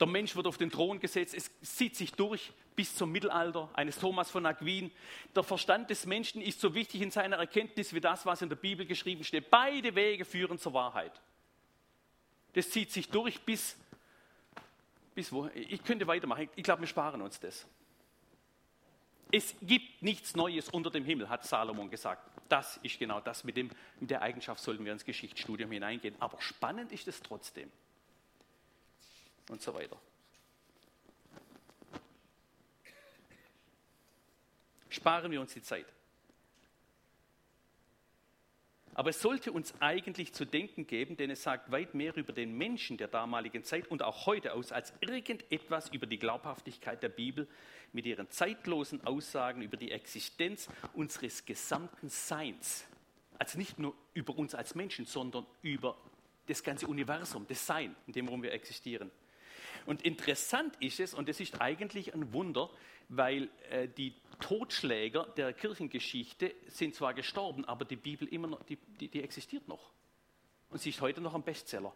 Der 0.00 0.06
Mensch 0.06 0.34
wird 0.34 0.46
auf 0.46 0.56
den 0.56 0.70
Thron 0.70 1.00
gesetzt, 1.00 1.34
es 1.34 1.50
zieht 1.76 1.96
sich 1.96 2.12
durch 2.12 2.52
bis 2.74 2.94
zum 2.94 3.10
Mittelalter 3.10 3.68
eines 3.74 3.98
Thomas 3.98 4.30
von 4.30 4.46
Aquin. 4.46 4.92
Der 5.34 5.42
Verstand 5.42 5.90
des 5.90 6.06
Menschen 6.06 6.40
ist 6.40 6.60
so 6.60 6.74
wichtig 6.74 7.02
in 7.02 7.10
seiner 7.10 7.36
Erkenntnis 7.36 7.92
wie 7.92 8.00
das, 8.00 8.24
was 8.24 8.40
in 8.40 8.48
der 8.48 8.56
Bibel 8.56 8.86
geschrieben 8.86 9.24
steht. 9.24 9.50
Beide 9.50 9.94
Wege 9.96 10.24
führen 10.24 10.58
zur 10.58 10.74
Wahrheit. 10.74 11.20
Das 12.52 12.70
zieht 12.70 12.92
sich 12.92 13.08
durch 13.10 13.40
bis 13.40 13.76
bis 15.18 15.32
wo? 15.32 15.48
Ich 15.52 15.82
könnte 15.82 16.06
weitermachen. 16.06 16.48
Ich 16.54 16.62
glaube, 16.62 16.82
wir 16.82 16.86
sparen 16.86 17.20
uns 17.22 17.40
das. 17.40 17.66
Es 19.32 19.52
gibt 19.60 20.00
nichts 20.00 20.36
Neues 20.36 20.68
unter 20.68 20.90
dem 20.90 21.04
Himmel, 21.04 21.28
hat 21.28 21.44
Salomon 21.44 21.90
gesagt. 21.90 22.30
Das 22.48 22.76
ist 22.84 23.00
genau 23.00 23.20
das. 23.20 23.42
Mit, 23.42 23.56
dem, 23.56 23.68
mit 23.98 24.10
der 24.10 24.22
Eigenschaft 24.22 24.62
sollten 24.62 24.84
wir 24.84 24.92
ins 24.92 25.04
Geschichtsstudium 25.04 25.72
hineingehen. 25.72 26.14
Aber 26.20 26.40
spannend 26.40 26.92
ist 26.92 27.08
es 27.08 27.20
trotzdem. 27.20 27.68
und 29.50 29.60
so 29.60 29.74
weiter. 29.74 29.98
Sparen 34.88 35.32
wir 35.32 35.40
uns 35.40 35.52
die 35.52 35.62
Zeit. 35.62 35.86
Aber 38.98 39.10
es 39.10 39.22
sollte 39.22 39.52
uns 39.52 39.72
eigentlich 39.78 40.32
zu 40.32 40.44
denken 40.44 40.88
geben, 40.88 41.16
denn 41.16 41.30
es 41.30 41.44
sagt 41.44 41.70
weit 41.70 41.94
mehr 41.94 42.16
über 42.16 42.32
den 42.32 42.58
Menschen 42.58 42.96
der 42.96 43.06
damaligen 43.06 43.62
Zeit 43.62 43.86
und 43.86 44.02
auch 44.02 44.26
heute 44.26 44.54
aus, 44.54 44.72
als 44.72 44.92
irgendetwas 45.00 45.88
über 45.90 46.08
die 46.08 46.18
Glaubhaftigkeit 46.18 47.00
der 47.00 47.08
Bibel 47.08 47.46
mit 47.92 48.06
ihren 48.06 48.28
zeitlosen 48.28 49.06
Aussagen 49.06 49.62
über 49.62 49.76
die 49.76 49.92
Existenz 49.92 50.68
unseres 50.94 51.46
gesamten 51.46 52.08
Seins. 52.08 52.88
Also 53.38 53.56
nicht 53.56 53.78
nur 53.78 53.94
über 54.14 54.36
uns 54.36 54.56
als 54.56 54.74
Menschen, 54.74 55.04
sondern 55.04 55.46
über 55.62 55.96
das 56.46 56.64
ganze 56.64 56.88
Universum, 56.88 57.46
das 57.46 57.64
Sein, 57.64 57.94
in 58.08 58.14
dem 58.14 58.42
wir 58.42 58.52
existieren. 58.52 59.12
Und 59.88 60.02
interessant 60.02 60.76
ist 60.80 61.00
es, 61.00 61.14
und 61.14 61.30
es 61.30 61.40
ist 61.40 61.62
eigentlich 61.62 62.12
ein 62.12 62.34
Wunder, 62.34 62.68
weil 63.08 63.48
äh, 63.70 63.88
die 63.88 64.12
Totschläger 64.38 65.24
der 65.38 65.54
Kirchengeschichte 65.54 66.54
sind 66.66 66.94
zwar 66.94 67.14
gestorben, 67.14 67.64
aber 67.64 67.86
die 67.86 67.96
Bibel 67.96 68.28
immer 68.28 68.48
noch, 68.48 68.62
die, 68.64 68.76
die, 68.76 69.08
die 69.08 69.22
existiert 69.22 69.66
noch. 69.66 69.90
Und 70.68 70.82
sie 70.82 70.90
ist 70.90 71.00
heute 71.00 71.22
noch 71.22 71.34
ein 71.34 71.42
Bestseller. 71.42 71.94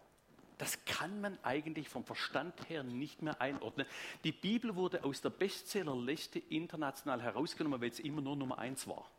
Das 0.57 0.83
kann 0.87 1.21
man 1.21 1.39
eigentlich 1.43 1.91
vom 1.91 2.03
Verstand 2.03 2.67
her 2.71 2.83
nicht 2.83 3.21
mehr 3.21 3.39
einordnen. 3.43 3.87
Die 4.25 4.33
Bibel 4.33 4.75
wurde 4.75 5.05
aus 5.05 5.21
der 5.21 5.29
Bestsellerliste 5.29 6.39
international 6.39 7.21
herausgenommen, 7.21 7.79
weil 7.79 7.91
es 7.91 8.01
immer 8.01 8.23
nur 8.23 8.37
Nummer 8.37 8.59
eins 8.59 8.87
war. 8.87 9.11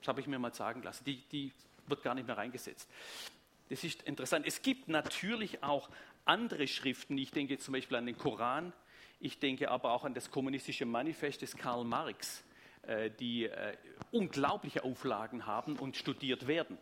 Das 0.00 0.08
habe 0.08 0.20
ich 0.20 0.26
mir 0.26 0.38
mal 0.38 0.52
sagen 0.52 0.82
lassen. 0.82 1.02
Die, 1.04 1.22
die 1.32 1.50
wird 1.86 2.02
gar 2.02 2.14
nicht 2.14 2.26
mehr 2.26 2.36
reingesetzt. 2.36 2.90
Das 3.70 3.82
ist 3.82 4.02
interessant. 4.02 4.46
Es 4.46 4.60
gibt 4.60 4.88
natürlich 4.88 5.62
auch 5.62 5.88
andere 6.24 6.66
Schriften. 6.66 7.18
Ich 7.18 7.30
denke 7.30 7.58
zum 7.58 7.72
Beispiel 7.72 7.96
an 7.96 8.06
den 8.06 8.18
Koran. 8.18 8.72
Ich 9.20 9.38
denke 9.38 9.70
aber 9.70 9.92
auch 9.92 10.04
an 10.04 10.14
das 10.14 10.30
kommunistische 10.30 10.84
Manifest 10.84 11.42
des 11.42 11.56
Karl 11.56 11.84
Marx, 11.84 12.44
äh, 12.82 13.10
die 13.10 13.44
äh, 13.44 13.76
unglaubliche 14.10 14.84
Auflagen 14.84 15.46
haben 15.46 15.76
und 15.76 15.96
studiert 15.96 16.46
werden. 16.46 16.78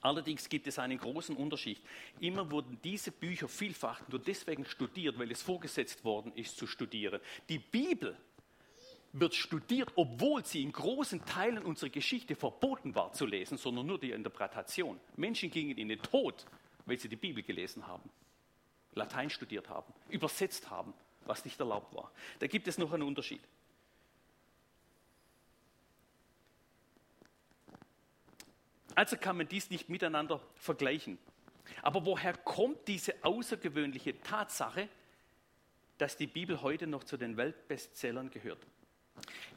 Allerdings 0.00 0.48
gibt 0.48 0.66
es 0.66 0.78
einen 0.78 0.98
großen 0.98 1.36
Unterschied. 1.36 1.80
Immer 2.20 2.50
wurden 2.50 2.78
diese 2.82 3.10
Bücher 3.10 3.48
vielfach 3.48 4.06
nur 4.08 4.20
deswegen 4.20 4.64
studiert, 4.64 5.18
weil 5.18 5.30
es 5.30 5.42
vorgesetzt 5.42 6.04
worden 6.04 6.32
ist 6.34 6.56
zu 6.56 6.66
studieren. 6.66 7.20
Die 7.48 7.58
Bibel 7.58 8.16
wird 9.12 9.34
studiert, 9.34 9.90
obwohl 9.94 10.44
sie 10.44 10.62
in 10.62 10.72
großen 10.72 11.24
Teilen 11.24 11.62
unserer 11.62 11.90
Geschichte 11.90 12.36
verboten 12.36 12.94
war 12.94 13.12
zu 13.12 13.24
lesen, 13.24 13.56
sondern 13.56 13.86
nur 13.86 13.98
die 13.98 14.10
Interpretation. 14.10 15.00
Menschen 15.16 15.50
gingen 15.50 15.78
in 15.78 15.88
den 15.88 16.02
Tod, 16.02 16.44
weil 16.84 16.98
sie 16.98 17.08
die 17.08 17.16
Bibel 17.16 17.42
gelesen 17.42 17.86
haben. 17.86 18.10
Latein 18.96 19.30
studiert 19.30 19.68
haben, 19.68 19.92
übersetzt 20.08 20.70
haben, 20.70 20.92
was 21.26 21.44
nicht 21.44 21.60
erlaubt 21.60 21.94
war. 21.94 22.10
Da 22.38 22.46
gibt 22.46 22.66
es 22.66 22.78
noch 22.78 22.92
einen 22.92 23.02
Unterschied. 23.02 23.40
Also 28.94 29.16
kann 29.18 29.36
man 29.36 29.46
dies 29.46 29.70
nicht 29.70 29.90
miteinander 29.90 30.40
vergleichen. 30.56 31.18
Aber 31.82 32.06
woher 32.06 32.32
kommt 32.32 32.88
diese 32.88 33.14
außergewöhnliche 33.22 34.18
Tatsache, 34.22 34.88
dass 35.98 36.16
die 36.16 36.26
Bibel 36.26 36.62
heute 36.62 36.86
noch 36.86 37.04
zu 37.04 37.18
den 37.18 37.36
Weltbestsellern 37.36 38.30
gehört? 38.30 38.66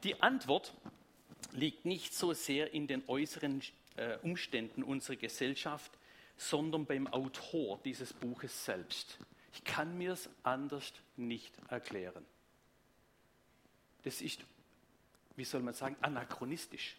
Die 0.04 0.22
Antwort 0.22 0.74
liegt 1.54 1.86
nicht 1.86 2.14
so 2.14 2.34
sehr 2.34 2.74
in 2.74 2.88
den 2.88 3.08
äußeren 3.08 3.62
äh, 3.96 4.18
Umständen 4.18 4.84
unserer 4.84 5.16
Gesellschaft, 5.16 5.92
sondern 6.40 6.86
beim 6.86 7.06
Autor 7.08 7.82
dieses 7.84 8.14
Buches 8.14 8.64
selbst. 8.64 9.20
Ich 9.52 9.66
kann 9.66 9.98
mir 9.98 10.14
es 10.14 10.30
anders 10.42 10.94
nicht 11.18 11.54
erklären. 11.68 12.26
Das 14.04 14.22
ist, 14.22 14.46
wie 15.36 15.44
soll 15.44 15.62
man 15.62 15.74
sagen, 15.74 15.98
anachronistisch. 16.00 16.96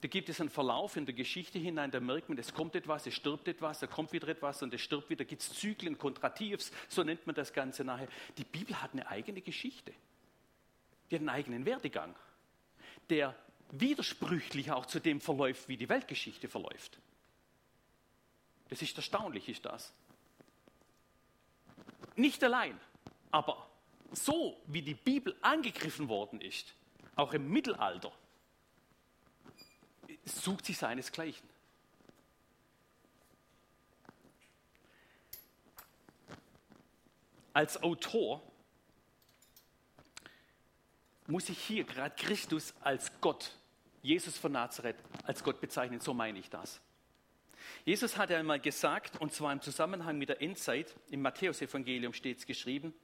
Da 0.00 0.08
gibt 0.08 0.30
es 0.30 0.40
einen 0.40 0.48
Verlauf 0.48 0.96
in 0.96 1.04
der 1.04 1.14
Geschichte 1.14 1.58
hinein, 1.58 1.90
da 1.90 2.00
merkt 2.00 2.30
man, 2.30 2.38
es 2.38 2.54
kommt 2.54 2.74
etwas, 2.74 3.06
es 3.06 3.14
stirbt 3.14 3.48
etwas, 3.48 3.80
da 3.80 3.86
kommt 3.86 4.12
wieder 4.12 4.28
etwas 4.28 4.62
und 4.62 4.72
es 4.72 4.80
stirbt 4.80 5.10
wieder. 5.10 5.24
Da 5.24 5.28
gibt 5.28 5.42
es 5.42 5.52
Zyklen, 5.52 5.98
Kontrativs, 5.98 6.72
so 6.88 7.02
nennt 7.04 7.26
man 7.26 7.34
das 7.34 7.52
Ganze 7.52 7.84
nachher. 7.84 8.08
Die 8.38 8.44
Bibel 8.44 8.80
hat 8.80 8.92
eine 8.94 9.06
eigene 9.08 9.42
Geschichte. 9.42 9.92
Die 11.10 11.16
hat 11.16 11.20
einen 11.20 11.28
eigenen 11.28 11.66
Werdegang, 11.66 12.14
der 13.10 13.36
widersprüchlich 13.72 14.70
auch 14.70 14.86
zu 14.86 15.00
dem 15.00 15.20
verläuft, 15.20 15.68
wie 15.68 15.76
die 15.76 15.90
Weltgeschichte 15.90 16.48
verläuft. 16.48 16.98
Das 18.68 18.82
ist 18.82 18.96
erstaunlich, 18.96 19.48
ist 19.48 19.64
das. 19.64 19.92
Nicht 22.16 22.42
allein, 22.44 22.78
aber 23.30 23.68
so 24.12 24.60
wie 24.66 24.82
die 24.82 24.94
Bibel 24.94 25.36
angegriffen 25.40 26.08
worden 26.08 26.40
ist, 26.40 26.74
auch 27.16 27.32
im 27.32 27.50
Mittelalter, 27.50 28.12
sucht 30.24 30.66
sie 30.66 30.72
seinesgleichen. 30.72 31.48
Als 37.52 37.80
Autor 37.82 38.42
muss 41.26 41.48
ich 41.48 41.58
hier 41.58 41.84
gerade 41.84 42.14
Christus 42.16 42.74
als 42.80 43.10
Gott, 43.20 43.52
Jesus 44.02 44.36
von 44.36 44.52
Nazareth, 44.52 44.96
als 45.22 45.42
Gott 45.42 45.60
bezeichnen. 45.60 46.00
So 46.00 46.12
meine 46.12 46.38
ich 46.38 46.50
das. 46.50 46.80
Jesus 47.86 48.16
hat 48.16 48.30
einmal 48.30 48.60
gesagt, 48.60 49.20
und 49.20 49.34
zwar 49.34 49.52
im 49.52 49.60
Zusammenhang 49.60 50.16
mit 50.16 50.30
der 50.30 50.40
Endzeit, 50.40 50.96
im 51.10 51.20
Matthäusevangelium 51.20 52.14
steht 52.14 52.38
es 52.38 52.46
geschrieben, 52.46 52.94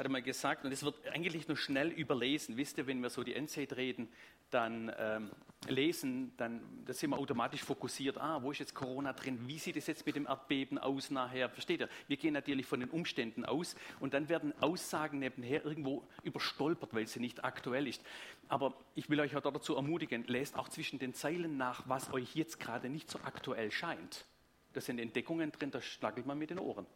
hat 0.00 0.06
er 0.06 0.10
mal 0.10 0.22
gesagt, 0.22 0.64
und 0.64 0.72
es 0.72 0.82
wird 0.82 1.06
eigentlich 1.08 1.46
nur 1.46 1.58
schnell 1.58 1.88
überlesen. 1.88 2.56
Wisst 2.56 2.78
ihr, 2.78 2.86
wenn 2.86 3.02
wir 3.02 3.10
so 3.10 3.22
die 3.22 3.34
Endzeit 3.34 3.74
reden, 3.74 4.08
dann 4.48 4.90
ähm, 4.98 5.30
lesen, 5.68 6.32
dann 6.38 6.62
da 6.86 6.94
sind 6.94 7.10
wir 7.10 7.18
automatisch 7.18 7.62
fokussiert. 7.62 8.16
Ah, 8.16 8.42
wo 8.42 8.50
ist 8.50 8.60
jetzt 8.60 8.74
Corona 8.74 9.12
drin? 9.12 9.38
Wie 9.46 9.58
sieht 9.58 9.76
es 9.76 9.86
jetzt 9.86 10.06
mit 10.06 10.16
dem 10.16 10.26
Erdbeben 10.26 10.78
aus 10.78 11.10
nachher? 11.10 11.50
Versteht 11.50 11.80
ihr? 11.80 11.90
Wir 12.08 12.16
gehen 12.16 12.32
natürlich 12.32 12.64
von 12.64 12.80
den 12.80 12.88
Umständen 12.88 13.44
aus 13.44 13.76
und 14.00 14.14
dann 14.14 14.30
werden 14.30 14.54
Aussagen 14.62 15.18
nebenher 15.18 15.66
irgendwo 15.66 16.02
überstolpert, 16.22 16.94
weil 16.94 17.06
sie 17.06 17.20
nicht 17.20 17.44
aktuell 17.44 17.86
ist. 17.86 18.02
Aber 18.48 18.72
ich 18.94 19.10
will 19.10 19.20
euch 19.20 19.36
auch 19.36 19.42
dazu 19.42 19.76
ermutigen, 19.76 20.24
lest 20.28 20.56
auch 20.56 20.70
zwischen 20.70 20.98
den 20.98 21.12
Zeilen 21.12 21.58
nach, 21.58 21.86
was 21.86 22.10
euch 22.14 22.34
jetzt 22.34 22.58
gerade 22.58 22.88
nicht 22.88 23.10
so 23.10 23.20
aktuell 23.22 23.70
scheint. 23.70 24.24
Da 24.72 24.80
sind 24.80 24.98
Entdeckungen 24.98 25.52
drin, 25.52 25.70
da 25.70 25.82
schlagelt 25.82 26.24
man 26.24 26.38
mit 26.38 26.48
den 26.48 26.58
Ohren. 26.58 26.86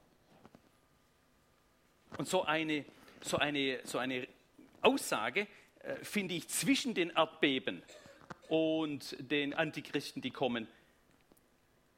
Und 2.18 2.29
so 2.29 2.44
eine, 2.44 2.85
so 3.20 3.38
eine, 3.38 3.81
so 3.85 3.98
eine 3.98 4.29
Aussage 4.83 5.46
äh, 5.81 5.96
finde 6.03 6.35
ich 6.35 6.48
zwischen 6.48 6.94
den 6.94 7.11
Erdbeben 7.11 7.83
und 8.48 9.16
den 9.18 9.55
Antichristen, 9.55 10.22
die 10.22 10.31
kommen. 10.31 10.68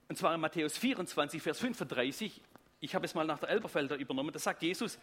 Und 0.09 0.17
zwar 0.17 0.35
in 0.35 0.41
Matthäus 0.41 0.79
24, 0.79 1.43
Vers 1.43 1.59
35. 1.59 2.41
Ich 2.81 2.95
habe 2.95 3.07
es 3.07 3.15
mal 3.15 3.27
nach 3.27 3.41
der 3.41 3.49
Elberfelder 3.49 3.97
übernommen. 3.97 4.33
Da 4.33 4.39
sagt 4.39 4.63
Jesus, 4.63 4.99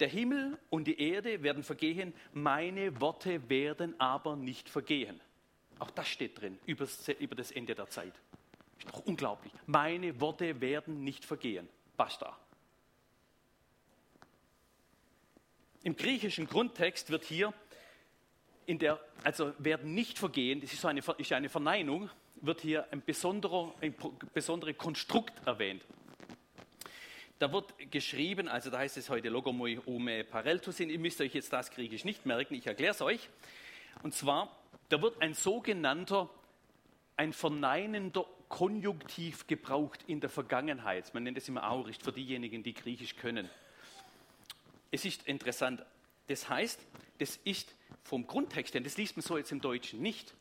der 0.00 0.08
Himmel 0.08 0.58
und 0.70 0.84
die 0.84 1.00
Erde 1.00 1.42
werden 1.42 1.62
vergehen, 1.62 2.12
meine 2.32 3.00
Worte 3.00 3.48
werden 3.48 3.98
aber 4.00 4.36
nicht 4.36 4.68
vergehen. 4.68 5.20
Auch 5.78 5.90
das 5.90 6.08
steht 6.08 6.40
drin 6.40 6.58
über 6.66 7.34
das 7.34 7.50
Ende 7.50 7.74
der 7.74 7.88
Zeit. 7.88 8.12
Ist 8.78 8.88
doch 8.88 9.06
unglaublich. 9.06 9.52
Meine 9.66 10.20
Worte 10.20 10.60
werden 10.60 11.04
nicht 11.04 11.24
vergehen. 11.24 11.68
Basta. 11.96 12.36
Im 15.84 15.96
griechischen 15.96 16.46
Grundtext 16.46 17.10
wird 17.10 17.24
hier 17.24 17.52
in 18.66 18.78
der, 18.78 19.00
also 19.24 19.52
werden 19.58 19.94
nicht 19.94 20.16
vergehen, 20.18 20.60
das 20.60 20.72
ist, 20.72 20.80
so 20.80 20.88
eine, 20.88 21.02
ist 21.18 21.32
eine 21.32 21.48
Verneinung, 21.48 22.08
wird 22.36 22.60
hier 22.60 22.86
ein 22.92 23.02
besonderer, 23.04 23.74
ein 23.80 23.94
besonderer 24.32 24.72
Konstrukt 24.74 25.32
erwähnt. 25.44 25.82
Da 27.40 27.52
wird 27.52 27.74
geschrieben, 27.90 28.46
also 28.46 28.70
da 28.70 28.78
heißt 28.78 28.96
es 28.96 29.10
heute 29.10 29.28
Logomoi 29.28 29.80
ume 29.84 30.22
pareltusin, 30.22 30.88
ihr 30.88 31.00
müsst 31.00 31.20
euch 31.20 31.34
jetzt 31.34 31.52
das 31.52 31.72
Griechisch 31.72 32.04
nicht 32.04 32.26
merken, 32.26 32.54
ich 32.54 32.66
erkläre 32.68 32.92
es 32.92 33.02
euch. 33.02 33.28
Und 34.04 34.14
zwar, 34.14 34.56
da 34.88 35.02
wird 35.02 35.20
ein 35.20 35.34
sogenannter, 35.34 36.30
ein 37.16 37.32
verneinender 37.32 38.26
Konjunktiv 38.48 39.48
gebraucht 39.48 40.04
in 40.06 40.20
der 40.20 40.30
Vergangenheit. 40.30 41.12
Man 41.14 41.24
nennt 41.24 41.38
es 41.38 41.48
immer 41.48 41.68
Auricht 41.68 42.04
für 42.04 42.12
diejenigen, 42.12 42.62
die 42.62 42.74
Griechisch 42.74 43.16
können 43.16 43.50
es 44.92 45.04
ist 45.04 45.24
interessant. 45.24 45.84
Das 46.28 46.48
heißt, 46.48 46.78
das 47.18 47.36
ist 47.38 47.74
vom 48.04 48.26
Grundtext 48.26 48.74
her, 48.74 48.80
das 48.80 48.96
liest 48.96 49.16
man 49.16 49.22
so 49.22 49.36
jetzt 49.36 49.50
im 49.50 49.60
Deutschen 49.60 50.00
nicht, 50.00 50.34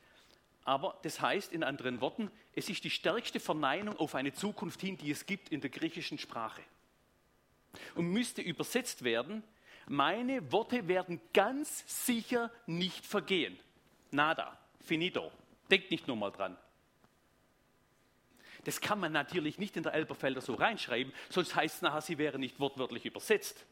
aber 0.64 1.00
das 1.02 1.20
heißt 1.20 1.52
in 1.54 1.64
anderen 1.64 2.02
Worten, 2.02 2.30
es 2.54 2.70
ist 2.70 2.84
die 2.84 2.92
stärkste 2.92 3.40
Verneinung 3.40 3.98
auf 3.98 4.14
eine 4.14 4.34
Zukunft 4.34 4.82
hin, 4.82 4.98
die 4.98 5.10
es 5.10 5.26
gibt 5.26 5.50
in 5.50 5.62
der 5.62 5.72
griechischen 5.72 6.20
Sprache. 6.20 6.62
Und 7.96 8.08
müsste 8.08 8.42
übersetzt 8.42 9.04
werden, 9.04 9.44
meine 9.88 10.52
Worte 10.52 10.88
werden 10.88 11.20
ganz 11.34 12.06
sicher 12.06 12.52
nicht 12.68 13.06
vergehen. 13.06 13.58
Nada, 14.12 14.58
finito. 14.82 15.32
Denkt 15.72 15.90
nicht 15.90 16.08
nur 16.08 16.18
mal 16.18 16.32
dran. 16.32 16.58
Das 18.66 18.82
kann 18.82 19.00
man 19.00 19.12
natürlich 19.12 19.58
nicht 19.58 19.78
in 19.78 19.84
der 19.84 19.94
Elberfelder 19.94 20.42
so 20.42 20.54
reinschreiben, 20.54 21.14
sonst 21.30 21.56
heißt 21.56 21.78
es 21.78 21.82
nachher, 21.82 22.02
sie 22.02 22.18
wäre 22.18 22.38
nicht 22.38 22.60
wortwörtlich 22.60 23.06
übersetzt. 23.06 23.66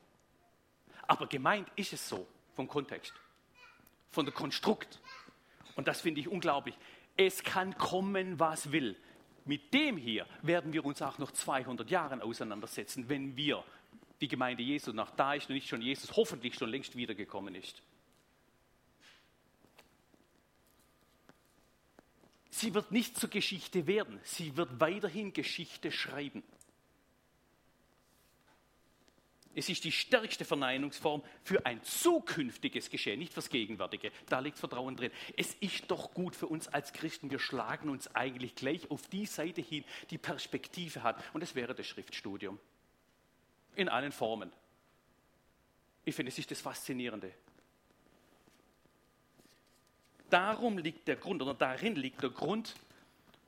Aber 1.10 1.26
gemeint 1.26 1.68
ist 1.76 1.92
es 1.92 2.08
so 2.08 2.28
vom 2.54 2.68
Kontext, 2.68 3.14
von 4.12 4.26
der 4.26 4.34
Konstrukt. 4.34 5.00
Und 5.76 5.88
das 5.88 6.02
finde 6.02 6.22
ich 6.22 6.28
unglaublich. 6.28 6.78
Es 7.18 7.44
kann 7.44 7.76
kommen, 7.80 8.40
was 8.40 8.72
will. 8.72 8.96
Mit 9.44 9.74
dem 9.74 9.98
hier 9.98 10.28
werden 10.44 10.72
wir 10.72 10.86
uns 10.86 11.02
auch 11.02 11.18
noch 11.18 11.32
200 11.32 11.90
Jahre 11.90 12.22
auseinandersetzen, 12.22 13.10
wenn 13.10 13.36
wir 13.36 13.64
die 14.22 14.28
Gemeinde 14.28 14.62
Jesu 14.62 14.94
nach 14.94 15.10
da 15.10 15.34
ist 15.34 15.50
und 15.50 15.56
nicht 15.56 15.68
schon 15.68 15.82
Jesus 15.82 16.16
hoffentlich 16.16 16.54
schon 16.54 16.70
längst 16.70 16.96
wiedergekommen 16.96 17.56
ist. 17.56 17.82
Sie 22.52 22.76
wird 22.76 22.92
nicht 22.92 23.18
zur 23.18 23.32
Geschichte 23.32 23.88
werden, 23.88 24.20
sie 24.24 24.56
wird 24.58 24.80
weiterhin 24.80 25.34
Geschichte 25.34 25.92
schreiben. 25.92 26.44
Es 29.60 29.68
ist 29.68 29.84
die 29.84 29.92
stärkste 29.92 30.46
Verneinungsform 30.46 31.22
für 31.44 31.66
ein 31.66 31.84
zukünftiges 31.84 32.90
Geschehen, 32.90 33.20
nicht 33.20 33.34
fürs 33.34 33.50
Gegenwärtige. 33.50 34.14
Da 34.28 34.40
liegt 34.40 34.58
Vertrauen 34.58 34.96
drin. 34.96 35.12
Es 35.36 35.54
ist 35.56 35.92
doch 35.92 36.14
gut 36.14 36.34
für 36.34 36.48
uns 36.48 36.70
als 36.70 36.94
Christen. 36.94 37.30
Wir 37.30 37.40
schlagen 37.40 37.90
uns 37.90 38.16
eigentlich 38.16 38.56
gleich 38.56 38.90
auf 38.90 39.10
die 39.10 39.26
Seite 39.26 39.60
hin, 39.60 39.84
die 40.12 40.18
Perspektive 40.18 41.04
hat. 41.04 41.22
Und 41.34 41.42
das 41.42 41.56
wäre 41.56 41.76
das 41.76 41.86
Schriftstudium. 41.88 42.58
In 43.76 43.90
allen 43.90 44.14
Formen. 44.14 44.50
Ich 46.06 46.16
finde, 46.16 46.32
es 46.32 46.40
ist 46.40 46.52
das 46.52 46.62
Faszinierende. 46.62 47.34
Darum 50.30 50.78
liegt 50.78 51.06
der 51.06 51.18
Grund, 51.18 51.42
oder 51.42 51.54
darin 51.54 51.98
liegt 51.98 52.24
der 52.24 52.30
Grund, 52.30 52.76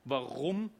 warum 0.04 0.70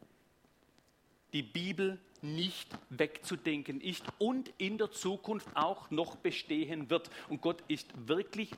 die 1.33 1.43
Bibel 1.43 1.99
nicht 2.23 2.69
wegzudenken 2.91 3.81
ist 3.81 4.05
und 4.19 4.53
in 4.59 4.79
der 4.79 4.91
Zukunft 4.91 5.49
auch 5.55 5.91
noch 5.91 6.17
bestehen 6.17 6.89
wird. 6.89 7.11
Und 7.29 7.41
Gott 7.43 7.63
ist 7.69 7.89
wirklich, 8.07 8.51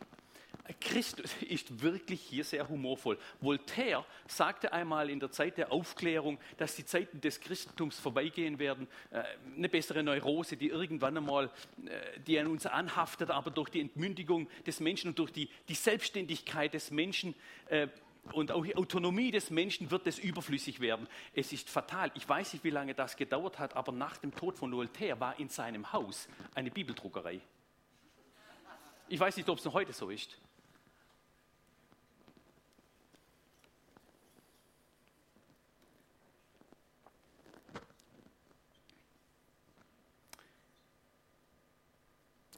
Christus 0.81 1.35
ist 1.49 1.83
wirklich 1.83 2.21
hier 2.21 2.45
sehr 2.45 2.69
humorvoll. 2.69 3.19
Voltaire 3.41 4.05
sagte 4.27 4.73
einmal 4.73 5.11
in 5.11 5.21
der 5.21 5.31
Zeit 5.31 5.59
der 5.59 5.73
Aufklärung, 5.73 6.39
dass 6.57 6.77
die 6.77 6.85
Zeiten 6.85 7.21
des 7.21 7.41
Christentums 7.41 7.99
vorbeigehen 7.99 8.59
werden. 8.59 8.87
Äh, 9.11 9.23
eine 9.57 9.69
bessere 9.69 10.03
Neurose, 10.03 10.57
die 10.57 10.69
irgendwann 10.69 11.17
einmal, 11.17 11.51
äh, 11.85 12.21
die 12.21 12.39
an 12.39 12.47
uns 12.47 12.67
anhaftet, 12.67 13.31
aber 13.31 13.51
durch 13.51 13.71
die 13.71 13.81
Entmündigung 13.81 14.49
des 14.67 14.81
Menschen 14.81 15.09
und 15.09 15.19
durch 15.19 15.33
die, 15.33 15.49
die 15.69 15.75
Selbstständigkeit 15.75 16.75
des 16.75 16.91
Menschen 16.91 17.35
äh, 17.69 17.89
und 18.33 18.51
auch 18.51 18.65
die 18.65 18.77
Autonomie 18.77 19.31
des 19.31 19.51
Menschen 19.51 19.91
wird 19.91 20.07
es 20.07 20.19
überflüssig 20.19 20.81
werden. 20.81 21.07
Es 21.35 21.53
ist 21.53 21.69
fatal. 21.69 22.11
Ich 22.15 22.29
weiß 22.29 22.55
nicht, 22.55 22.65
wie 22.65 22.71
lange 22.71 22.95
das 22.95 23.17
gedauert 23.17 23.59
hat, 23.59 23.77
aber 23.77 23.93
nach 23.93 24.17
dem 24.17 24.35
Tod 24.35 24.57
von 24.57 24.73
Voltaire 24.73 25.21
war 25.21 25.39
in 25.39 25.49
seinem 25.49 25.93
Haus 25.93 26.29
eine 26.55 26.71
Bibeldruckerei. 26.71 27.41
Ich 29.09 29.21
weiß 29.21 29.37
nicht, 29.37 29.49
ob 29.49 29.59
es 29.59 29.65
noch 29.65 29.75
heute 29.75 29.93
so 29.93 30.11
ist. 30.11 30.39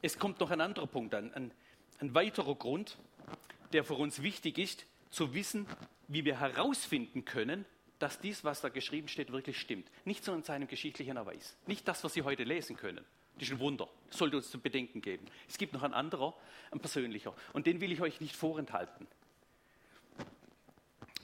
Es 0.01 0.17
kommt 0.17 0.39
noch 0.39 0.51
ein 0.51 0.61
anderer 0.61 0.87
Punkt 0.87 1.13
an, 1.13 1.33
ein, 1.33 1.51
ein 1.99 2.15
weiterer 2.15 2.55
Grund, 2.55 2.97
der 3.73 3.83
für 3.83 3.95
uns 3.95 4.21
wichtig 4.21 4.57
ist 4.57 4.85
zu 5.17 5.33
wissen, 5.33 5.65
wie 6.07 6.25
wir 6.25 6.39
herausfinden 6.39 7.25
können, 7.25 7.65
dass 7.97 8.19
dies, 8.19 8.43
was 8.43 8.61
da 8.61 8.69
geschrieben 8.69 9.07
steht, 9.07 9.31
wirklich 9.31 9.59
stimmt. 9.59 9.89
Nicht 10.05 10.23
so 10.23 10.31
in 10.31 10.43
seinem 10.43 10.67
geschichtlichen 10.67 11.17
Erweis. 11.17 11.57
Nicht 11.65 11.87
das, 11.87 12.03
was 12.03 12.13
Sie 12.13 12.21
heute 12.21 12.43
lesen 12.43 12.77
können. 12.77 13.03
Das 13.33 13.47
ist 13.47 13.55
ein 13.55 13.59
Wunder. 13.59 13.89
Das 14.09 14.19
sollte 14.19 14.37
uns 14.37 14.51
zu 14.51 14.59
bedenken 14.59 15.01
geben. 15.01 15.25
Es 15.49 15.57
gibt 15.57 15.73
noch 15.73 15.81
ein 15.81 15.95
anderer, 15.95 16.35
ein 16.69 16.79
persönlicher. 16.79 17.33
Und 17.53 17.65
den 17.65 17.81
will 17.81 17.91
ich 17.91 17.99
euch 17.99 18.21
nicht 18.21 18.35
vorenthalten. 18.35 19.07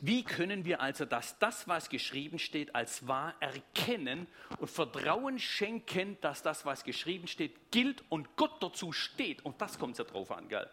Wie 0.02 0.24
können 0.24 0.66
wir 0.66 0.82
also 0.82 1.06
das, 1.06 1.38
das, 1.38 1.68
was 1.68 1.88
geschrieben 1.90 2.40
steht, 2.40 2.74
als 2.74 3.08
wahr 3.08 3.36
erkennen 3.42 4.26
und 4.58 4.72
Vertrauen 4.72 5.38
schenken, 5.38 6.18
dass 6.22 6.42
das, 6.42 6.66
was 6.66 6.84
geschrieben 6.84 7.28
steht, 7.28 7.70
gilt 7.70 8.04
und 8.10 8.36
Gott 8.38 8.62
dazu 8.62 8.92
steht? 8.92 9.46
Und 9.46 9.62
das 9.62 9.78
kommt 9.78 10.00
ja 10.00 10.04
drauf 10.04 10.32
an, 10.32 10.50
gell? 10.50 10.68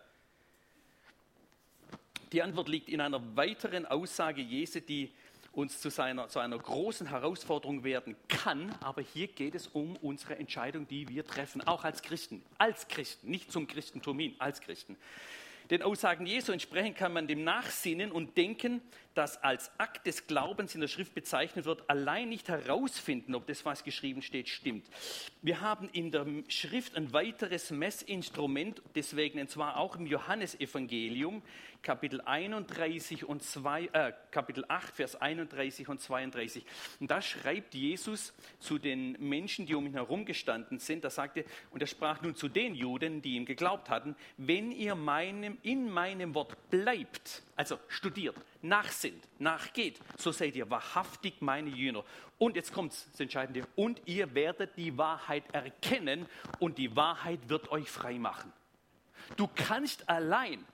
Die 2.33 2.43
Antwort 2.43 2.69
liegt 2.69 2.89
in 2.89 3.01
einer 3.01 3.37
weiteren 3.37 3.87
Aussage 3.87 4.41
Jesu, 4.41 4.79
die 4.79 5.11
uns 5.53 5.81
zu, 5.81 5.91
seiner, 5.91 6.29
zu 6.29 6.39
einer 6.39 6.59
großen 6.59 7.09
Herausforderung 7.09 7.83
werden 7.83 8.15
kann. 8.29 8.73
Aber 8.81 9.03
hier 9.03 9.27
geht 9.27 9.57
es 9.57 9.67
um 9.67 9.97
unsere 9.97 10.39
Entscheidung, 10.39 10.87
die 10.87 11.09
wir 11.09 11.27
treffen, 11.27 11.61
auch 11.67 11.83
als 11.83 12.03
Christen. 12.03 12.43
Als 12.57 12.87
Christen, 12.87 13.31
nicht 13.31 13.51
zum 13.51 13.67
Christentum 13.67 14.19
hin, 14.21 14.37
als 14.39 14.61
Christen. 14.61 14.97
Den 15.71 15.83
Aussagen 15.83 16.27
Jesu 16.27 16.53
entsprechend 16.53 16.97
kann 16.97 17.13
man 17.13 17.27
dem 17.27 17.43
nachsinnen 17.43 18.13
und 18.13 18.37
denken, 18.37 18.81
dass 19.15 19.43
als 19.43 19.71
Akt 19.79 20.07
des 20.07 20.27
Glaubens 20.27 20.75
in 20.75 20.81
der 20.81 20.89
Schrift 20.89 21.15
bezeichnet 21.15 21.65
wird, 21.65 21.89
allein 21.89 22.29
nicht 22.29 22.49
herausfinden, 22.49 23.35
ob 23.35 23.47
das, 23.47 23.65
was 23.65 23.85
geschrieben 23.85 24.23
steht, 24.23 24.49
stimmt. 24.49 24.87
Wir 25.43 25.61
haben 25.61 25.89
in 25.89 26.11
der 26.11 26.27
Schrift 26.49 26.97
ein 26.97 27.13
weiteres 27.13 27.71
Messinstrument, 27.71 28.83
deswegen 28.95 29.41
und 29.41 29.51
zwar 29.51 29.77
auch 29.77 29.97
im 29.97 30.07
Johannesevangelium, 30.07 31.43
Kapitel 31.83 32.21
31 32.21 33.25
und 33.25 33.43
2, 33.43 33.91
äh, 33.93 34.13
Kapitel 34.31 34.65
8, 34.69 34.95
Vers 34.95 35.17
31 35.17 35.89
und 35.89 36.01
32. 36.01 36.65
Und 37.01 37.11
da 37.11 37.23
schreibt 37.23 37.75
Jesus 37.75 38.35
zu 38.59 38.79
den 38.79 39.13
Menschen, 39.19 39.65
die 39.65 39.75
um 39.75 39.87
ihn 39.87 39.95
herum 39.95 40.27
gestanden 40.27 40.79
sind, 40.79 41.05
da 41.05 41.11
sagte, 41.11 41.45
und 41.71 41.81
er 41.81 41.87
sprach 41.87 42.21
nun 42.21 42.35
zu 42.35 42.49
den 42.49 42.75
Juden, 42.75 43.23
die 43.23 43.37
ihm 43.37 43.47
geglaubt 43.47 43.89
hatten, 43.89 44.15
wenn 44.37 44.73
ihr 44.73 44.95
meinem, 44.95 45.57
in 45.63 45.91
meinem 45.91 46.35
Wort 46.35 46.71
bleibt, 46.71 47.43
also 47.57 47.79
studiert, 47.89 48.37
nachsinnt, 48.63 49.27
nachgeht, 49.39 50.01
so 50.17 50.33
seid 50.33 50.57
ihr 50.57 50.71
wahrhaftig 50.71 51.41
meine 51.41 51.71
Jünger. 51.71 52.05
Und 52.39 52.57
jetzt 52.57 52.73
kommt 52.73 52.93
das 52.93 53.21
Entscheidende, 53.21 53.67
und 53.77 54.01
ihr 54.07 54.35
werdet 54.35 54.77
die 54.77 54.97
Wahrheit 54.97 55.45
erkennen 55.53 56.27
und 56.59 56.79
die 56.79 56.95
Wahrheit 56.97 57.49
wird 57.49 57.71
euch 57.71 57.91
frei 57.91 58.19
machen. 58.19 58.53
Du 59.37 59.47
kannst 59.47 60.09
allein 60.09 60.65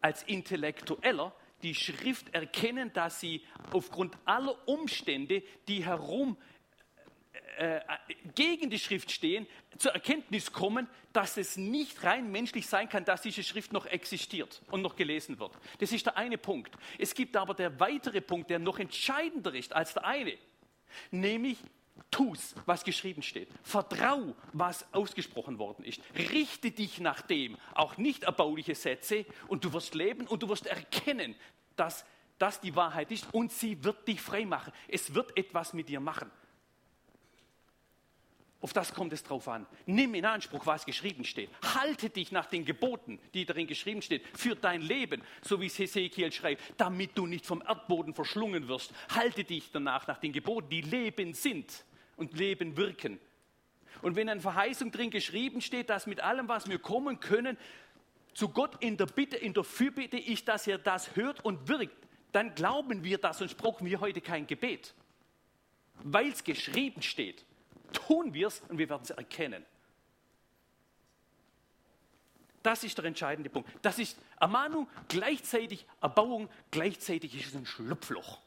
als 0.00 0.22
Intellektueller 0.24 1.34
die 1.62 1.74
Schrift 1.74 2.34
erkennen, 2.34 2.92
dass 2.92 3.20
sie 3.20 3.42
aufgrund 3.72 4.16
aller 4.26 4.56
Umstände, 4.68 5.42
die 5.66 5.84
herum 5.84 6.36
äh, 7.58 7.80
gegen 8.34 8.70
die 8.70 8.78
Schrift 8.78 9.10
stehen, 9.10 9.46
zur 9.78 9.92
Erkenntnis 9.92 10.52
kommen, 10.52 10.88
dass 11.12 11.36
es 11.36 11.56
nicht 11.56 12.02
rein 12.04 12.30
menschlich 12.30 12.66
sein 12.66 12.88
kann, 12.88 13.04
dass 13.04 13.22
diese 13.22 13.42
Schrift 13.42 13.72
noch 13.72 13.86
existiert 13.86 14.62
und 14.70 14.82
noch 14.82 14.96
gelesen 14.96 15.38
wird. 15.38 15.52
Das 15.78 15.92
ist 15.92 16.06
der 16.06 16.16
eine 16.16 16.38
Punkt. 16.38 16.76
Es 16.98 17.14
gibt 17.14 17.36
aber 17.36 17.54
der 17.54 17.78
weitere 17.80 18.20
Punkt, 18.20 18.50
der 18.50 18.58
noch 18.58 18.78
entscheidender 18.78 19.54
ist 19.54 19.72
als 19.72 19.94
der 19.94 20.04
eine, 20.04 20.38
nämlich 21.10 21.58
Tu's, 22.10 22.54
was 22.66 22.84
geschrieben 22.84 23.22
steht. 23.22 23.48
Vertrau, 23.62 24.34
was 24.52 24.92
ausgesprochen 24.92 25.58
worden 25.58 25.84
ist. 25.84 26.00
Richte 26.16 26.70
dich 26.70 27.00
nach 27.00 27.22
dem, 27.22 27.56
auch 27.74 27.96
nicht 27.96 28.24
erbauliche 28.24 28.74
Sätze, 28.74 29.26
und 29.48 29.64
du 29.64 29.72
wirst 29.72 29.94
leben 29.94 30.26
und 30.26 30.42
du 30.42 30.48
wirst 30.48 30.66
erkennen, 30.66 31.34
dass 31.76 32.04
das 32.38 32.60
die 32.60 32.74
Wahrheit 32.74 33.10
ist 33.10 33.32
und 33.32 33.52
sie 33.52 33.82
wird 33.84 34.06
dich 34.08 34.20
frei 34.20 34.44
machen. 34.44 34.72
Es 34.88 35.14
wird 35.14 35.36
etwas 35.36 35.72
mit 35.72 35.88
dir 35.88 36.00
machen. 36.00 36.30
Auf 38.64 38.72
das 38.72 38.94
kommt 38.94 39.12
es 39.12 39.22
drauf 39.22 39.46
an. 39.46 39.66
Nimm 39.84 40.14
in 40.14 40.24
Anspruch, 40.24 40.64
was 40.64 40.86
geschrieben 40.86 41.26
steht. 41.26 41.50
Halte 41.74 42.08
dich 42.08 42.32
nach 42.32 42.46
den 42.46 42.64
Geboten, 42.64 43.20
die 43.34 43.44
darin 43.44 43.66
geschrieben 43.66 44.00
stehen, 44.00 44.22
für 44.32 44.56
dein 44.56 44.80
Leben, 44.80 45.20
so 45.42 45.60
wie 45.60 45.66
es 45.66 45.78
Hesekiel 45.78 46.32
schreibt, 46.32 46.62
damit 46.78 47.10
du 47.14 47.26
nicht 47.26 47.44
vom 47.44 47.60
Erdboden 47.60 48.14
verschlungen 48.14 48.66
wirst. 48.66 48.94
Halte 49.14 49.44
dich 49.44 49.70
danach 49.70 50.06
nach 50.06 50.16
den 50.16 50.32
Geboten, 50.32 50.70
die 50.70 50.80
Leben 50.80 51.34
sind 51.34 51.84
und 52.16 52.38
Leben 52.38 52.78
wirken. 52.78 53.20
Und 54.00 54.16
wenn 54.16 54.30
eine 54.30 54.40
Verheißung 54.40 54.90
drin 54.90 55.10
geschrieben 55.10 55.60
steht, 55.60 55.90
dass 55.90 56.06
mit 56.06 56.20
allem, 56.20 56.48
was 56.48 56.66
wir 56.66 56.78
kommen 56.78 57.20
können, 57.20 57.58
zu 58.32 58.48
Gott 58.48 58.82
in 58.82 58.96
der 58.96 59.04
Bitte, 59.04 59.36
in 59.36 59.52
der 59.52 59.64
Fürbitte 59.64 60.16
ist, 60.16 60.48
dass 60.48 60.66
er 60.66 60.78
das 60.78 61.16
hört 61.16 61.44
und 61.44 61.68
wirkt, 61.68 62.08
dann 62.32 62.54
glauben 62.54 63.04
wir 63.04 63.18
das 63.18 63.42
und 63.42 63.54
brauchen 63.58 63.86
wir 63.86 64.00
heute 64.00 64.22
kein 64.22 64.46
Gebet. 64.46 64.94
Weil 66.02 66.28
es 66.28 66.42
geschrieben 66.42 67.02
steht 67.02 67.44
tun 67.94 68.34
wir 68.34 68.48
es 68.48 68.60
und 68.68 68.78
wir 68.78 68.88
werden 68.88 69.02
es 69.02 69.10
erkennen. 69.10 69.64
Das 72.62 72.82
ist 72.82 72.96
der 72.96 73.04
entscheidende 73.04 73.50
Punkt. 73.50 73.70
Das 73.82 73.98
ist 73.98 74.18
Ermahnung, 74.40 74.88
gleichzeitig 75.08 75.86
Erbauung, 76.00 76.48
gleichzeitig 76.70 77.34
ist 77.34 77.48
es 77.48 77.54
ein 77.54 77.66
Schlupfloch. 77.66 78.40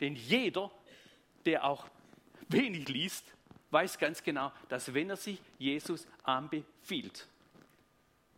Denn 0.00 0.14
jeder, 0.14 0.70
der 1.44 1.64
auch 1.64 1.88
wenig 2.48 2.88
liest, 2.88 3.24
weiß 3.70 3.98
ganz 3.98 4.22
genau, 4.22 4.52
dass 4.68 4.94
wenn 4.94 5.10
er 5.10 5.16
sich 5.16 5.40
Jesus 5.58 6.06
anbefiehlt, 6.22 7.26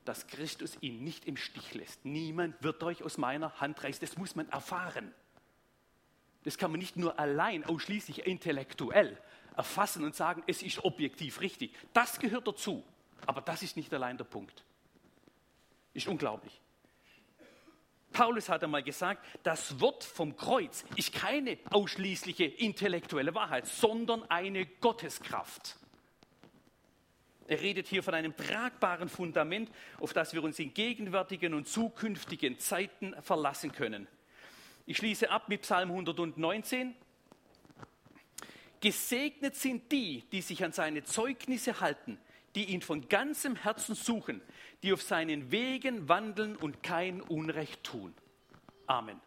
dass 0.06 0.26
Christus 0.26 0.76
ihn 0.80 1.04
nicht 1.04 1.26
im 1.26 1.36
Stich 1.36 1.74
lässt. 1.74 2.04
Niemand 2.04 2.62
wird 2.62 2.82
euch 2.82 3.02
aus 3.02 3.18
meiner 3.18 3.60
Hand 3.60 3.82
reißen. 3.82 4.00
Das 4.00 4.16
muss 4.16 4.34
man 4.34 4.48
erfahren. 4.48 5.12
Das 6.44 6.58
kann 6.58 6.70
man 6.70 6.80
nicht 6.80 6.96
nur 6.96 7.18
allein 7.18 7.64
ausschließlich 7.64 8.26
intellektuell 8.26 9.18
erfassen 9.56 10.04
und 10.04 10.14
sagen, 10.14 10.42
es 10.46 10.62
ist 10.62 10.84
objektiv 10.84 11.40
richtig. 11.40 11.74
Das 11.92 12.18
gehört 12.18 12.46
dazu, 12.46 12.84
aber 13.26 13.40
das 13.40 13.62
ist 13.62 13.76
nicht 13.76 13.92
allein 13.92 14.16
der 14.16 14.24
Punkt. 14.24 14.64
Ist 15.92 16.08
unglaublich. 16.08 16.60
Paulus 18.12 18.48
hat 18.48 18.62
einmal 18.62 18.82
gesagt, 18.82 19.24
das 19.42 19.80
Wort 19.80 20.04
vom 20.04 20.36
Kreuz 20.36 20.84
ist 20.96 21.12
keine 21.12 21.58
ausschließliche 21.70 22.44
intellektuelle 22.44 23.34
Wahrheit, 23.34 23.66
sondern 23.66 24.22
eine 24.30 24.66
Gotteskraft. 24.66 25.76
Er 27.46 27.60
redet 27.60 27.88
hier 27.88 28.02
von 28.02 28.14
einem 28.14 28.34
tragbaren 28.36 29.08
Fundament, 29.08 29.70
auf 30.00 30.12
das 30.12 30.32
wir 30.32 30.42
uns 30.42 30.58
in 30.58 30.72
gegenwärtigen 30.72 31.52
und 31.52 31.68
zukünftigen 31.68 32.58
Zeiten 32.58 33.14
verlassen 33.20 33.72
können. 33.72 34.06
Ich 34.86 34.96
schließe 34.96 35.30
ab 35.30 35.48
mit 35.48 35.62
Psalm 35.62 35.90
119. 35.90 36.94
Gesegnet 38.84 39.56
sind 39.56 39.90
die, 39.92 40.24
die 40.30 40.42
sich 40.42 40.62
an 40.62 40.72
seine 40.72 41.04
Zeugnisse 41.04 41.80
halten, 41.80 42.18
die 42.54 42.66
ihn 42.66 42.82
von 42.82 43.08
ganzem 43.08 43.56
Herzen 43.56 43.94
suchen, 43.94 44.42
die 44.82 44.92
auf 44.92 45.00
seinen 45.00 45.50
Wegen 45.50 46.06
wandeln 46.06 46.54
und 46.54 46.82
kein 46.82 47.22
Unrecht 47.22 47.82
tun. 47.82 48.12
Amen. 48.86 49.18